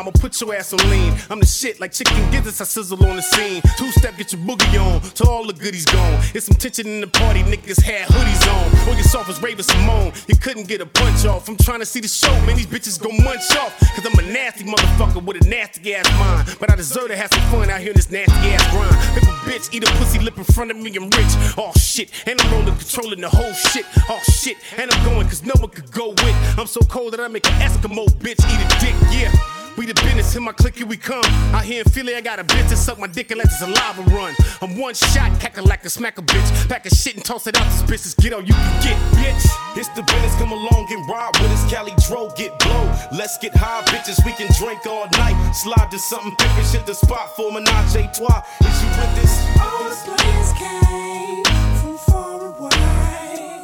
Mama. 0.07 0.19
Put 0.19 0.40
your 0.40 0.55
ass 0.55 0.73
on 0.73 0.90
lean. 0.90 1.14
I'm 1.31 1.40
the 1.40 1.47
shit 1.47 1.81
like 1.81 1.92
chicken 1.92 2.31
gizzards. 2.31 2.61
I 2.61 2.64
sizzle 2.64 3.05
on 3.05 3.16
the 3.16 3.23
scene. 3.23 3.61
Two 3.77 3.90
step, 3.90 4.16
get 4.16 4.33
your 4.33 4.40
boogie 4.42 4.81
on. 4.81 5.01
To 5.01 5.29
all 5.29 5.47
the 5.47 5.53
goodies 5.53 5.85
gone. 5.85 6.23
It's 6.35 6.47
some 6.47 6.57
tension 6.57 6.87
in 6.87 7.01
the 7.01 7.07
party. 7.09 7.42
Niggas 7.42 7.83
had 7.83 8.09
hoodies 8.09 8.45
on. 8.47 8.88
Or 8.88 8.95
your 8.95 9.05
soft 9.05 9.29
as 9.29 9.42
Raven-Symoné. 9.42 10.29
You 10.29 10.37
couldn't 10.37 10.69
get 10.69 10.81
a 10.81 10.87
punch 10.87 11.27
off. 11.27 11.49
I'm 11.49 11.57
trying 11.57 11.81
to 11.81 11.87
see 11.87 12.01
the 12.01 12.09
show. 12.09 12.33
Man, 12.47 12.57
these 12.57 12.66
bitches 12.66 13.03
gon' 13.03 13.23
munch 13.23 13.51
off. 13.57 13.79
Cause 13.95 14.07
I'm 14.07 14.19
a 14.19 14.33
nasty 14.33 14.64
motherfucker 14.64 15.25
with 15.25 15.45
a 15.45 15.49
nasty 15.49 15.95
ass 15.95 16.09
mind. 16.19 16.57
But 16.61 16.71
I 16.71 16.77
deserve 16.77 17.09
to 17.09 17.16
have 17.16 17.31
some 17.33 17.42
fun 17.51 17.71
out 17.71 17.81
here 17.81 17.90
in 17.90 17.97
this 17.97 18.11
nasty 18.11 18.33
ass 18.33 18.71
grind. 18.71 18.95
If 19.16 19.25
a 19.25 19.33
bitch 19.51 19.75
eat 19.75 19.83
a 19.83 19.92
pussy 19.99 20.19
lip 20.21 20.38
in 20.38 20.45
front 20.45 20.71
of 20.71 20.77
me, 20.77 20.95
I'm 20.97 21.11
rich. 21.11 21.35
Oh 21.59 21.73
shit. 21.77 22.11
And 22.27 22.40
I'm 22.40 22.53
rolling, 22.53 22.77
controlling 22.77 23.21
the 23.21 23.29
whole 23.29 23.53
shit. 23.53 23.85
Oh 24.09 24.21
shit. 24.23 24.57
And 24.77 24.92
I'm 24.92 25.05
going 25.05 25.27
cause 25.27 25.45
no 25.45 25.55
one 25.59 25.71
could 25.71 25.90
go 25.90 26.11
with. 26.11 26.59
I'm 26.59 26.66
so 26.66 26.81
cold 26.81 27.12
that 27.12 27.21
I 27.21 27.29
make 27.29 27.47
an 27.47 27.61
Eskimo 27.61 28.07
bitch 28.19 28.40
eat 28.47 28.61
a 28.61 28.81
dick. 28.81 28.95
Yeah. 29.11 29.56
We 29.77 29.85
the 29.85 29.93
business, 29.93 30.35
in 30.35 30.43
my 30.43 30.53
clique, 30.53 30.77
here 30.77 30.87
we 30.87 30.97
come. 30.97 31.25
Out 31.53 31.65
here 31.65 31.83
in 31.85 31.91
Philly, 31.91 32.15
I 32.15 32.23
got 32.23 32.39
a 32.39 32.45
bitch 32.45 32.71
that 32.71 32.79
suck 32.79 32.99
my 32.99 33.07
dick 33.07 33.31
and 33.31 33.37
let 33.37 33.49
the 33.49 33.57
saliva 33.57 34.03
run. 34.17 34.35
I'm 34.62 34.79
one 34.79 34.95
shot, 34.95 35.39
cackle 35.39 35.67
like 35.67 35.85
a 35.85 35.91
smack 35.91 36.17
a 36.17 36.23
bitch. 36.23 36.69
Pack 36.69 36.87
a 36.87 36.95
shit 36.95 37.15
and 37.17 37.23
toss 37.23 37.47
it 37.47 37.61
out 37.61 37.65
to 37.65 37.85
bitches. 37.93 38.17
Get 38.17 38.33
all 38.33 38.41
you 38.41 38.55
can 38.55 38.83
get, 38.83 38.97
bitch. 39.21 39.45
It's 39.77 39.89
the 39.91 40.03
business, 40.03 40.35
come 40.37 40.53
along 40.53 40.87
and 40.91 41.07
ride 41.11 41.33
with 41.43 41.51
us. 41.53 41.71
Cali 41.71 41.93
Dro, 42.09 42.31
get 42.37 42.59
blow. 42.61 42.85
Let's 43.12 43.37
get 43.37 43.55
high, 43.55 43.83
bitches. 43.93 44.25
We 44.25 44.33
can 44.33 44.49
drink 44.59 44.87
all 44.87 45.09
night. 45.12 45.37
Slide 45.53 45.91
to 45.91 45.99
something 45.99 46.33
pimpin', 46.33 46.73
shit 46.73 46.87
the 46.87 46.95
spot 46.95 47.37
for 47.37 47.53
menage 47.53 47.97
a 47.97 48.09
trois. 48.17 48.43
Is 48.61 48.83
you 48.83 48.89
with 48.97 49.12
this? 49.21 49.35
All 49.61 49.85
the 49.85 49.97
players 50.09 50.53
came 50.57 51.45
from 51.83 51.99
far 51.99 52.41
away. 52.47 53.61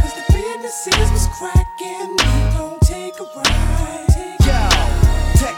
Cause 0.00 0.14
the 0.16 0.24
businesses 0.32 1.10
was 1.12 1.28
cracking. 1.36 2.16
We 2.16 2.56
gon' 2.56 2.78
take 2.80 3.20
a 3.20 3.24
ride. 3.36 4.13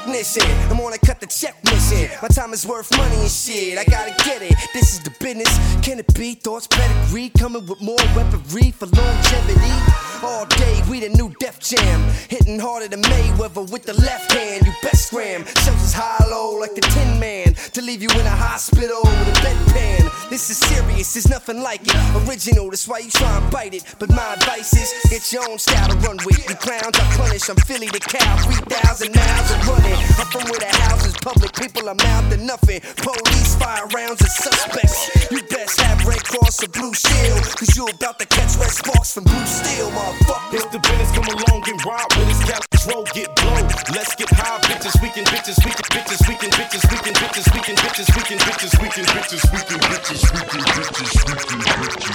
Technician, 0.06 0.48
I'm 0.70 0.78
on 0.78 0.92
a 0.92 0.98
cut 0.98 1.18
the 1.18 1.26
check 1.26 1.56
mission. 1.64 2.08
My 2.22 2.28
time 2.28 2.52
is 2.52 2.64
worth 2.64 2.96
money 2.96 3.16
and 3.16 3.28
shit. 3.28 3.76
I 3.76 3.84
gotta 3.84 4.14
get 4.22 4.40
it. 4.40 4.54
This 4.72 4.92
is 4.92 5.00
the 5.00 5.10
business. 5.18 5.48
Can 5.84 5.98
it 5.98 6.14
be? 6.14 6.34
Thoughts, 6.34 6.68
pedigree, 6.68 7.30
coming 7.30 7.66
with 7.66 7.80
more 7.80 7.96
weaponry 8.14 8.70
for 8.70 8.86
longevity. 8.86 10.15
All 10.22 10.46
day, 10.46 10.82
we 10.88 11.00
the 11.00 11.10
new 11.10 11.32
Def 11.40 11.60
Jam. 11.60 12.00
Hitting 12.28 12.58
harder 12.58 12.88
than 12.88 13.02
Mayweather 13.02 13.70
with 13.70 13.84
the 13.84 13.94
left 13.94 14.32
hand. 14.32 14.66
You 14.66 14.72
best 14.82 15.08
scram. 15.08 15.44
Shells 15.44 15.82
is 15.82 15.92
high 15.92 16.24
low 16.30 16.58
like 16.58 16.74
the 16.74 16.80
Tin 16.80 17.20
Man. 17.20 17.54
To 17.72 17.82
leave 17.82 18.02
you 18.02 18.08
in 18.10 18.26
a 18.26 18.30
hospital 18.30 19.00
with 19.02 19.28
a 19.28 19.40
bedpan. 19.44 20.30
This 20.30 20.50
is 20.50 20.58
serious, 20.58 21.14
there's 21.14 21.28
nothing 21.28 21.62
like 21.62 21.82
it. 21.86 21.94
Original, 22.26 22.68
that's 22.70 22.88
why 22.88 22.98
you 22.98 23.10
try 23.10 23.38
and 23.38 23.50
bite 23.50 23.74
it. 23.74 23.84
But 23.98 24.10
my 24.10 24.34
advice 24.34 24.74
is 24.74 24.92
get 25.08 25.32
your 25.32 25.48
own 25.48 25.58
style 25.58 25.88
to 25.88 25.96
run 26.02 26.18
with. 26.26 26.44
The 26.46 26.54
clowns 26.54 26.98
I 26.98 27.06
punish, 27.16 27.48
I'm 27.48 27.56
Philly 27.56 27.86
the 27.86 28.00
cow. 28.00 28.36
3,000 28.42 29.14
miles 29.14 29.50
of 29.54 29.68
running. 29.68 29.98
I'm 30.18 30.26
from 30.26 30.44
where 30.50 30.58
the 30.58 30.72
house 30.82 31.06
is 31.06 31.14
public, 31.22 31.54
people 31.54 31.88
are 31.88 31.94
mouthing 31.94 32.44
nothing. 32.44 32.80
Police 32.98 33.54
fire 33.54 33.86
rounds 33.94 34.20
at 34.20 34.32
suspects. 34.32 35.30
You 35.30 35.42
best 35.46 35.80
have 35.80 36.04
Red 36.04 36.24
Cross 36.24 36.64
or 36.64 36.68
Blue 36.68 36.92
Shield. 36.92 37.42
Cause 37.56 37.76
you 37.76 37.86
about 37.86 38.18
to 38.18 38.26
catch 38.26 38.56
red 38.58 38.74
sparks 38.74 39.14
from 39.14 39.24
Blue 39.24 39.46
Steel, 39.46 39.90
motherfucker. 40.06 40.54
It's 40.54 40.66
the 40.66 40.78
business, 40.78 41.10
come 41.12 41.26
along 41.26 41.62
and 41.68 41.78
ride 41.84 42.06
with 42.16 42.30
us. 42.30 42.40
Cali 42.46 42.66
Dro, 42.86 43.04
get 43.12 43.34
blow. 43.36 43.58
Let's 43.94 44.14
get 44.14 44.30
high, 44.30 44.60
bitches. 44.62 44.94
We 45.02 45.08
can 45.10 45.24
bitches, 45.24 45.58
we 45.64 45.72
can 45.74 45.86
bitches, 45.90 46.28
we 46.28 46.34
can 46.36 46.50
bitches, 46.50 46.84
we 46.90 46.98
can 47.02 47.14
bitches, 47.14 47.46
we 47.54 47.60
can 47.62 47.74
bitches, 47.74 48.06
we 48.14 48.22
can 48.22 48.38
bitches, 48.38 48.74
we 48.78 48.88
can 48.90 49.04
bitches, 49.06 49.42
we 49.52 49.60
can 49.66 49.86
bitches, 49.86 50.22
we 50.22 50.46
can 50.46 50.62
bitches, 50.62 51.02
we 51.22 51.40
can 51.46 51.60
bitches. 51.80 52.06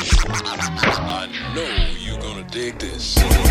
I 1.04 1.28
know 1.54 1.68
you're 2.00 2.20
gonna 2.20 2.44
dig 2.44 2.80
this. 2.80 3.51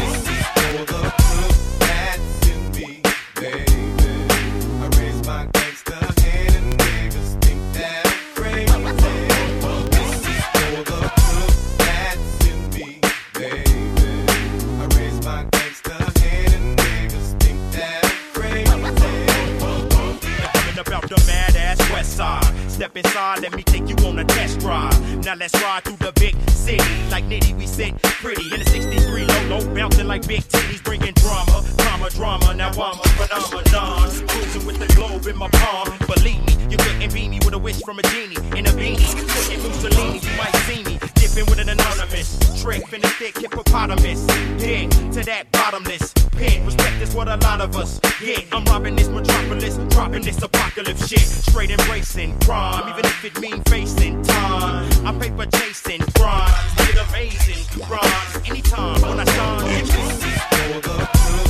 Straight 51.42 51.70
embracing 51.70 52.38
crime, 52.40 52.88
even 52.90 53.04
if 53.04 53.24
it 53.24 53.40
mean 53.40 53.62
facing 53.64 54.22
time. 54.22 54.90
I'm 55.06 55.18
paper 55.18 55.46
chasing 55.46 56.00
crime, 56.16 56.52
it's 56.78 57.08
amazing. 57.08 57.80
Crime, 57.82 58.42
anytime 58.46 59.00
when 59.02 59.20
I 59.20 59.24
shine. 59.24 59.86
For 59.86 60.80
the 60.80 61.49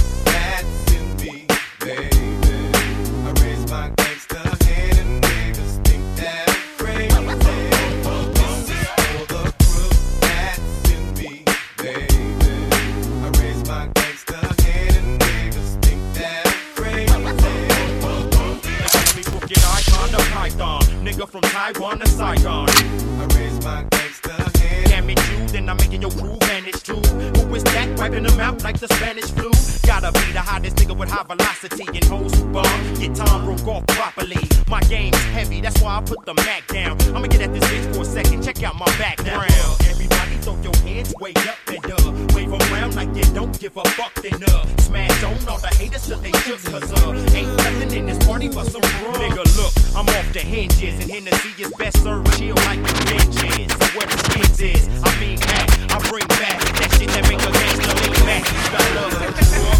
from 21.40 21.50
Taiwan 21.50 21.98
to 22.00 22.08
Saigon. 22.08 22.68
I 22.68 23.26
raise 23.36 23.64
my 23.64 23.84
gangster 23.90 24.30
hand. 24.30 24.86
Damn 24.86 25.10
it, 25.10 25.18
you, 25.30 25.46
then 25.48 25.68
I'm 25.68 25.76
making 25.76 26.02
your 26.02 26.10
crew 26.10 26.36
vanish 26.40 26.80
too. 26.82 26.94
Who 26.94 27.54
is 27.54 27.64
that? 27.64 27.98
Wiping 27.98 28.24
them 28.24 28.40
out 28.40 28.62
like 28.62 28.78
the 28.78 28.88
Spanish 28.88 29.30
flu. 29.30 29.50
Gotta 29.86 30.12
be 30.12 30.32
the 30.32 30.40
hottest 30.40 30.76
nigga 30.76 30.96
with 30.96 31.10
high 31.10 31.24
velocity 31.24 31.86
and 31.86 32.04
hoes 32.04 32.34
who 32.34 32.44
bomb. 32.52 32.94
Get 32.94 33.14
time 33.14 33.44
broke 33.44 33.66
off 33.66 33.86
properly. 33.88 34.42
My 34.68 34.80
game's 34.82 35.22
heavy, 35.36 35.60
that's 35.60 35.80
why 35.82 35.98
I 35.98 36.00
put 36.02 36.24
the 36.24 36.34
Mac 36.34 36.66
down. 36.68 37.00
I'ma 37.14 37.26
get 37.26 37.42
at 37.42 37.52
this 37.52 37.64
bitch 37.64 37.94
for 37.94 38.02
a 38.02 38.04
second. 38.04 38.42
Check 38.42 38.62
out 38.62 38.76
my 38.76 38.86
background. 38.98 39.50
Everybody 39.88 40.36
throw 40.42 40.56
your 40.62 40.76
hands 40.76 41.14
way 41.20 41.32
up 41.36 41.58
and 41.68 41.92
up. 41.92 42.34
Wave 42.34 42.52
around 42.52 42.89
don't 43.30 43.58
give 43.60 43.76
a 43.76 43.84
fuck 43.90 44.16
uh. 44.18 44.66
Smash 44.78 45.22
on 45.24 45.48
all 45.48 45.58
the 45.58 45.72
haters 45.78 46.06
till 46.06 46.18
they 46.18 46.32
shook 46.42 46.62
cause 46.64 46.92
uh. 46.92 47.36
Ain't 47.36 47.48
nothing 47.56 47.92
in 47.98 48.06
this 48.06 48.18
party 48.26 48.48
but 48.48 48.66
some 48.66 48.82
rum. 48.82 49.20
Nigga, 49.20 49.44
look, 49.56 49.72
I'm 49.96 50.08
off 50.08 50.32
the 50.32 50.40
hinges 50.40 50.94
and 51.00 51.10
Hennessy 51.10 51.62
is 51.62 51.72
best 51.78 52.02
served 52.02 52.26
chill 52.38 52.56
like 52.66 52.82
the 52.82 52.94
benches. 53.10 53.70
So 53.72 53.86
what 53.96 54.08
the 54.08 54.18
skins 54.18 54.60
is, 54.60 54.88
I 55.02 55.20
mean 55.20 55.38
that. 55.40 55.66
I 55.90 55.98
bring 56.08 56.26
back 56.28 56.58
that 56.78 56.90
shit 56.98 57.08
that 57.10 57.28
make 57.28 57.42
a 57.42 57.52
gangster 57.52 57.94
lean 58.00 58.20
back. 58.26 58.44
Got 58.72 58.94
love 58.94 59.79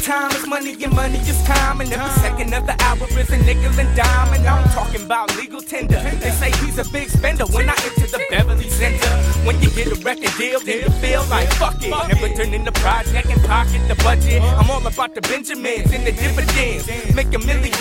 time 0.00 0.30
is 0.32 0.46
money 0.46 0.72
and 0.82 0.94
money 0.94 1.18
is 1.18 1.42
time. 1.44 1.80
And 1.80 1.92
every 1.92 2.10
second 2.20 2.54
of 2.54 2.66
the 2.66 2.76
hour 2.82 3.06
is 3.18 3.30
a 3.30 3.38
nickel 3.38 3.78
and 3.78 3.96
dime. 3.96 4.34
And 4.34 4.46
I'm 4.46 4.68
talking 4.70 5.02
about 5.04 5.36
legal 5.36 5.60
tender. 5.60 6.00
They 6.20 6.30
say 6.30 6.50
he's 6.64 6.78
a 6.78 6.84
big 6.90 7.08
spender 7.08 7.44
when 7.46 7.68
I 7.68 7.76
enter 7.84 8.06
the 8.06 8.22
Beverly 8.30 8.68
Center. 8.68 9.08
When 9.46 9.60
you 9.60 9.70
get 9.70 9.88
a 9.88 9.96
record 10.02 10.32
deal, 10.38 10.60
then 10.60 10.84
you 10.84 10.90
feel 11.00 11.24
like 11.26 11.48
fuck 11.54 11.82
it. 11.82 11.90
Never 11.90 12.28
turn 12.34 12.54
in 12.54 12.64
the 12.64 12.72
project 12.72 13.28
and 13.28 13.42
pocket 13.44 13.82
the 13.88 13.96
budget. 14.02 14.42
I'm 14.42 14.70
all 14.70 14.86
about 14.86 15.14
the 15.14 15.20
Benjamins 15.22 15.92
and 15.92 16.06
the 16.06 16.12
dividends. 16.12 16.88
Make 17.14 17.32
a 17.34 17.38
million, 17.38 17.72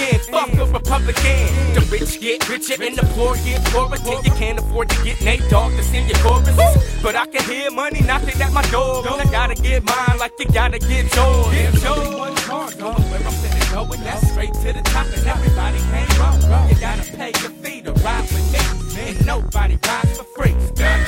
Republican. 0.72 1.48
The 1.74 1.82
rich 1.92 2.20
get 2.22 2.48
richer 2.50 2.82
and 2.82 2.96
the 2.96 3.06
poor 3.14 3.36
get 3.44 3.64
poorer. 3.66 3.98
Till 3.98 4.22
you 4.24 4.32
can't 4.32 4.60
afford 4.60 4.90
to 4.90 5.04
get 5.04 5.22
Nate 5.22 5.48
Dogg 5.50 5.76
to 5.76 5.84
sing 5.84 6.08
your 6.08 6.18
choruses. 6.20 7.02
But 7.02 7.16
I 7.16 7.26
can 7.26 7.44
hear 7.44 7.72
money 7.72 8.02
knocking 8.02 8.42
at 8.42 8.52
my 8.54 8.64
door. 8.70 9.06
And 9.08 9.22
I 9.22 9.32
gotta 9.32 9.56
get 9.56 9.84
mine 9.84 10.18
like 10.20 10.34
you 10.40 10.46
gotta 10.46 10.80
get 10.80 11.14
yours. 11.16 11.52
Get 11.52 11.84
yours. 11.84 12.16
One 12.16 12.36
car 12.36 12.72
going 12.78 13.06
where 13.10 13.24
I'm 13.28 13.36
finna 13.42 13.74
go, 13.74 13.92
and 13.94 14.04
that's 14.04 14.30
straight 14.32 14.54
to 14.54 14.74
the 14.74 14.82
top. 14.94 15.08
And 15.08 15.28
everybody 15.28 15.80
can't 15.92 16.20
roll. 16.20 16.70
You 16.70 16.76
gotta 16.80 17.06
pay 17.18 17.32
your 17.42 17.52
fee 17.62 17.82
to 17.82 17.94
ride 18.06 18.28
with 18.32 18.48
me. 18.54 18.60
And 19.00 19.26
nobody 19.26 19.78
rides 19.88 20.18
for 20.18 20.26
free. 20.36 20.56
Got 20.76 21.00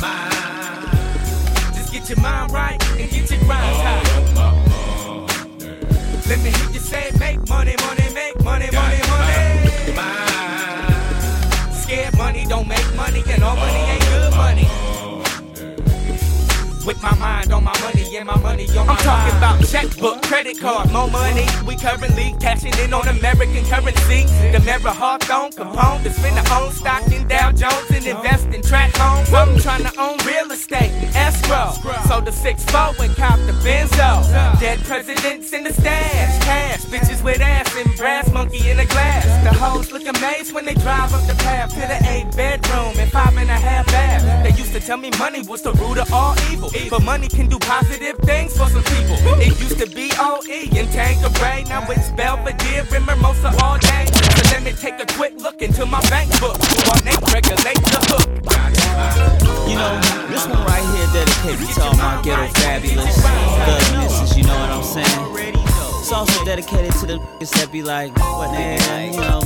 mind. 0.00 0.38
Just 1.74 1.92
get 1.92 2.08
your 2.08 2.20
mind 2.20 2.52
right 2.52 2.82
and 3.00 3.10
get 3.10 3.30
your 3.30 3.40
grind 3.40 3.76
tight. 3.82 4.08
Let 6.28 6.38
me 6.40 6.50
hear 6.50 6.70
you 6.72 6.77
say, 6.88 7.10
make 7.18 7.46
money, 7.48 7.74
money, 7.84 8.06
make 8.14 8.42
money, 8.42 8.68
money, 8.72 9.00
money. 9.10 9.36
Scared 11.82 12.16
money 12.16 12.44
don't 12.46 12.66
make 12.66 12.94
money, 12.96 13.22
and 13.28 13.42
all 13.44 13.56
money 13.56 13.72
money. 13.82 13.87
With 16.88 17.02
my 17.02 17.14
mind 17.16 17.52
on 17.52 17.64
my 17.64 17.78
money 17.82 18.16
and 18.16 18.26
my 18.26 18.38
money 18.38 18.66
on 18.70 18.86
my 18.86 18.94
I'm 18.94 18.98
talking 19.04 19.36
about 19.36 19.62
checkbook, 19.66 20.22
credit 20.22 20.58
card, 20.58 20.90
more 20.90 21.10
money. 21.10 21.44
We 21.66 21.76
currently 21.76 22.34
cashing 22.40 22.72
in 22.82 22.94
on 22.94 23.06
American 23.08 23.62
currency. 23.66 24.24
The 24.52 24.62
Mara 24.64 24.94
Hawthorne 24.94 25.52
Capone 25.52 26.02
to 26.04 26.10
spend 26.10 26.38
the 26.38 26.54
own 26.54 26.72
stock 26.72 27.04
in 27.12 27.28
Dow 27.28 27.52
Jones 27.52 27.90
and 27.90 28.06
invest 28.06 28.46
in 28.54 28.62
track 28.62 28.96
homes. 28.96 29.30
I'm 29.34 29.58
trying 29.58 29.84
to 29.84 30.00
own 30.00 30.16
real 30.24 30.50
estate 30.50 30.92
and 30.92 31.14
escrow. 31.14 31.72
So 32.08 32.22
the 32.22 32.30
6-4 32.30 33.04
and 33.04 33.14
cop 33.16 33.38
the 33.40 33.52
Benzo. 33.60 34.58
Dead 34.58 34.78
presidents 34.84 35.52
in 35.52 35.64
the 35.64 35.74
stash. 35.74 36.42
Cash, 36.42 36.84
bitches 36.86 37.22
with 37.22 37.42
ass 37.42 37.68
and 37.76 37.94
brass 37.98 38.32
monkey 38.32 38.70
in 38.70 38.80
a 38.80 38.86
glass. 38.86 39.26
The 39.44 39.52
hoes 39.52 39.92
look 39.92 40.06
amazed 40.08 40.54
when 40.54 40.64
they 40.64 40.74
drive 40.74 41.12
up 41.12 41.26
the 41.26 41.34
path 41.44 41.68
to 41.74 41.80
the 41.80 41.98
8 42.08 42.34
bedroom 42.34 42.94
and 42.96 43.12
five 43.12 43.36
and 43.36 43.50
a 43.50 43.60
half 43.68 43.86
bath. 43.88 44.42
They 44.42 44.58
used 44.58 44.72
to 44.72 44.80
tell 44.80 44.96
me 44.96 45.10
money 45.18 45.42
was 45.42 45.60
the 45.60 45.72
root 45.74 45.98
of 45.98 46.10
all 46.14 46.34
evil. 46.50 46.70
But 46.90 47.02
money 47.02 47.28
can 47.28 47.48
do 47.48 47.58
positive 47.58 48.16
things 48.18 48.56
for 48.56 48.68
some 48.68 48.84
people. 48.84 49.16
It 49.40 49.58
used 49.60 49.78
to 49.78 49.86
be 49.86 50.10
OE 50.18 50.70
and 50.78 50.88
Tanqueray. 50.92 51.64
Now 51.68 51.84
it's 51.90 52.10
Belvedere 52.10 52.86
and 52.94 53.06
Mimosa 53.06 53.52
all 53.62 53.78
day. 53.78 54.06
So 54.06 54.42
let 54.54 54.62
me 54.62 54.72
take 54.72 55.00
a 55.00 55.06
quick 55.14 55.34
look 55.36 55.60
into 55.60 55.84
my 55.84 56.00
bank 56.08 56.30
book. 56.40 56.56
Who 56.56 56.78
on 56.90 57.00
they 57.04 57.16
regulate 57.34 57.82
the 57.82 58.00
hook. 58.08 58.28
You 59.68 59.76
know, 59.76 60.00
this 60.28 60.46
one 60.46 60.64
right 60.64 60.84
here 60.96 61.08
dedicated 61.12 61.68
to 61.74 61.82
all 61.82 61.96
my 61.96 62.22
ghetto 62.22 62.48
fabulous 62.60 63.16
thug 63.22 63.98
misses, 64.00 64.36
you 64.36 64.44
know 64.44 64.58
what 64.58 64.70
I'm 64.70 64.82
saying? 64.82 65.56
It's 66.00 66.12
also 66.12 66.44
dedicated 66.44 66.92
to 67.00 67.06
the 67.06 67.18
niggas 67.18 67.50
that 67.60 67.70
be 67.70 67.82
like, 67.82 68.16
man, 68.16 69.12
you 69.12 69.20
know. 69.20 69.40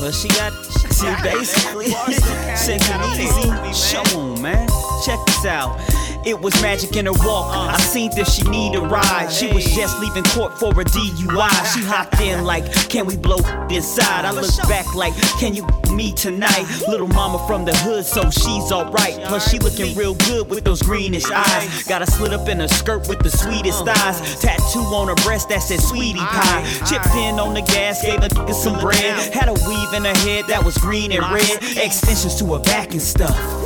Well, 0.00 0.10
she 0.10 0.28
got, 0.28 0.52
she 0.96 1.06
basically 1.22 1.86
synchronicity. 2.56 3.74
Show 3.74 4.18
on, 4.18 4.40
man. 4.40 4.81
Check 5.04 5.18
this 5.26 5.44
out. 5.46 5.80
It 6.24 6.40
was 6.40 6.54
magic 6.62 6.96
in 6.96 7.06
her 7.06 7.12
walk. 7.26 7.52
I 7.52 7.76
seen 7.78 8.12
that 8.14 8.28
she 8.28 8.44
need 8.48 8.76
a 8.76 8.80
ride. 8.80 9.32
She 9.32 9.52
was 9.52 9.64
just 9.64 9.98
leaving 9.98 10.22
court 10.22 10.56
for 10.56 10.70
a 10.70 10.84
DUI. 10.84 11.74
She 11.74 11.82
hopped 11.82 12.20
in 12.20 12.44
like, 12.44 12.64
can 12.88 13.06
we 13.06 13.16
blow 13.16 13.38
this 13.68 13.98
inside? 13.98 14.24
I 14.24 14.30
look 14.30 14.46
back 14.68 14.94
like, 14.94 15.14
can 15.40 15.54
you 15.54 15.66
me 15.90 16.12
tonight? 16.12 16.64
Little 16.86 17.08
mama 17.08 17.44
from 17.48 17.64
the 17.64 17.74
hood, 17.78 18.04
so 18.04 18.30
she's 18.30 18.70
alright. 18.70 19.20
Plus 19.24 19.50
she 19.50 19.58
looking 19.58 19.96
real 19.96 20.14
good 20.14 20.48
with 20.48 20.62
those 20.62 20.80
greenish 20.80 21.28
eyes. 21.30 21.82
Got 21.84 22.02
a 22.02 22.06
slit 22.06 22.32
up 22.32 22.48
in 22.48 22.60
her 22.60 22.68
skirt 22.68 23.08
with 23.08 23.18
the 23.18 23.30
sweetest 23.30 23.84
thighs. 23.84 24.40
Tattoo 24.40 24.80
on 24.94 25.08
her 25.08 25.16
breast 25.24 25.48
that 25.48 25.62
said 25.62 25.80
sweetie 25.80 26.20
pie. 26.20 26.62
Chipped 26.88 27.14
in 27.16 27.40
on 27.40 27.54
the 27.54 27.62
gas, 27.62 28.00
gave 28.02 28.20
a 28.22 28.28
nigga 28.28 28.54
some 28.54 28.78
bread. 28.78 29.34
Had 29.34 29.48
a 29.48 29.54
weave 29.54 29.92
in 29.94 30.04
her 30.04 30.16
head 30.22 30.44
that 30.46 30.64
was 30.64 30.78
green 30.78 31.10
and 31.10 31.24
red. 31.32 31.58
Extensions 31.76 32.36
to 32.36 32.46
her 32.54 32.60
back 32.60 32.92
and 32.92 33.02
stuff. 33.02 33.61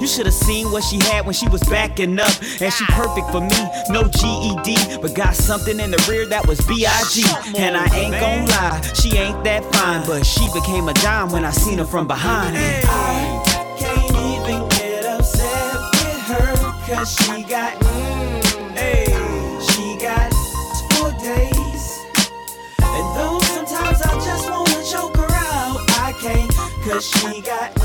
You 0.00 0.06
should 0.06 0.24
have 0.24 0.34
seen 0.34 0.70
what 0.72 0.82
she 0.82 0.98
had 0.98 1.26
when 1.26 1.34
she 1.34 1.46
was 1.48 1.62
backing 1.64 2.18
up. 2.18 2.32
And 2.60 2.72
she 2.72 2.84
perfect 2.86 3.30
for 3.30 3.42
me, 3.42 3.60
no 3.90 4.04
GED. 4.08 4.98
But 5.02 5.14
got 5.14 5.34
something 5.34 5.78
in 5.78 5.90
the 5.90 6.06
rear 6.08 6.24
that 6.26 6.46
was 6.48 6.58
B.I.G. 6.62 7.22
And 7.58 7.76
I 7.76 7.84
ain't 7.94 8.12
gon' 8.12 8.46
lie, 8.46 8.80
she 8.94 9.16
ain't 9.18 9.44
that 9.44 9.62
fine. 9.74 10.06
But 10.06 10.24
she 10.24 10.46
became 10.54 10.88
a 10.88 10.94
dime 10.94 11.30
when 11.30 11.44
I 11.44 11.50
seen 11.50 11.78
her 11.78 11.84
from 11.84 12.06
behind. 12.06 12.56
I 12.56 13.76
can't 13.78 14.16
even 14.16 14.68
get 14.70 15.04
upset 15.04 15.76
with 15.92 16.20
her. 16.32 16.56
Cause 16.88 17.14
she 17.16 17.42
got, 17.44 17.76
hey, 18.72 19.04
she 19.68 19.98
got 20.00 20.32
four 20.96 21.12
days. 21.20 22.00
And 22.80 23.06
though 23.16 23.38
sometimes 23.40 24.00
I 24.00 24.14
just 24.24 24.48
wanna 24.48 24.82
choke 24.90 25.16
her 25.16 25.30
out, 25.30 25.78
I 26.00 26.14
can't. 26.18 26.50
Cause 26.84 27.04
she 27.04 27.42
got 27.42 27.79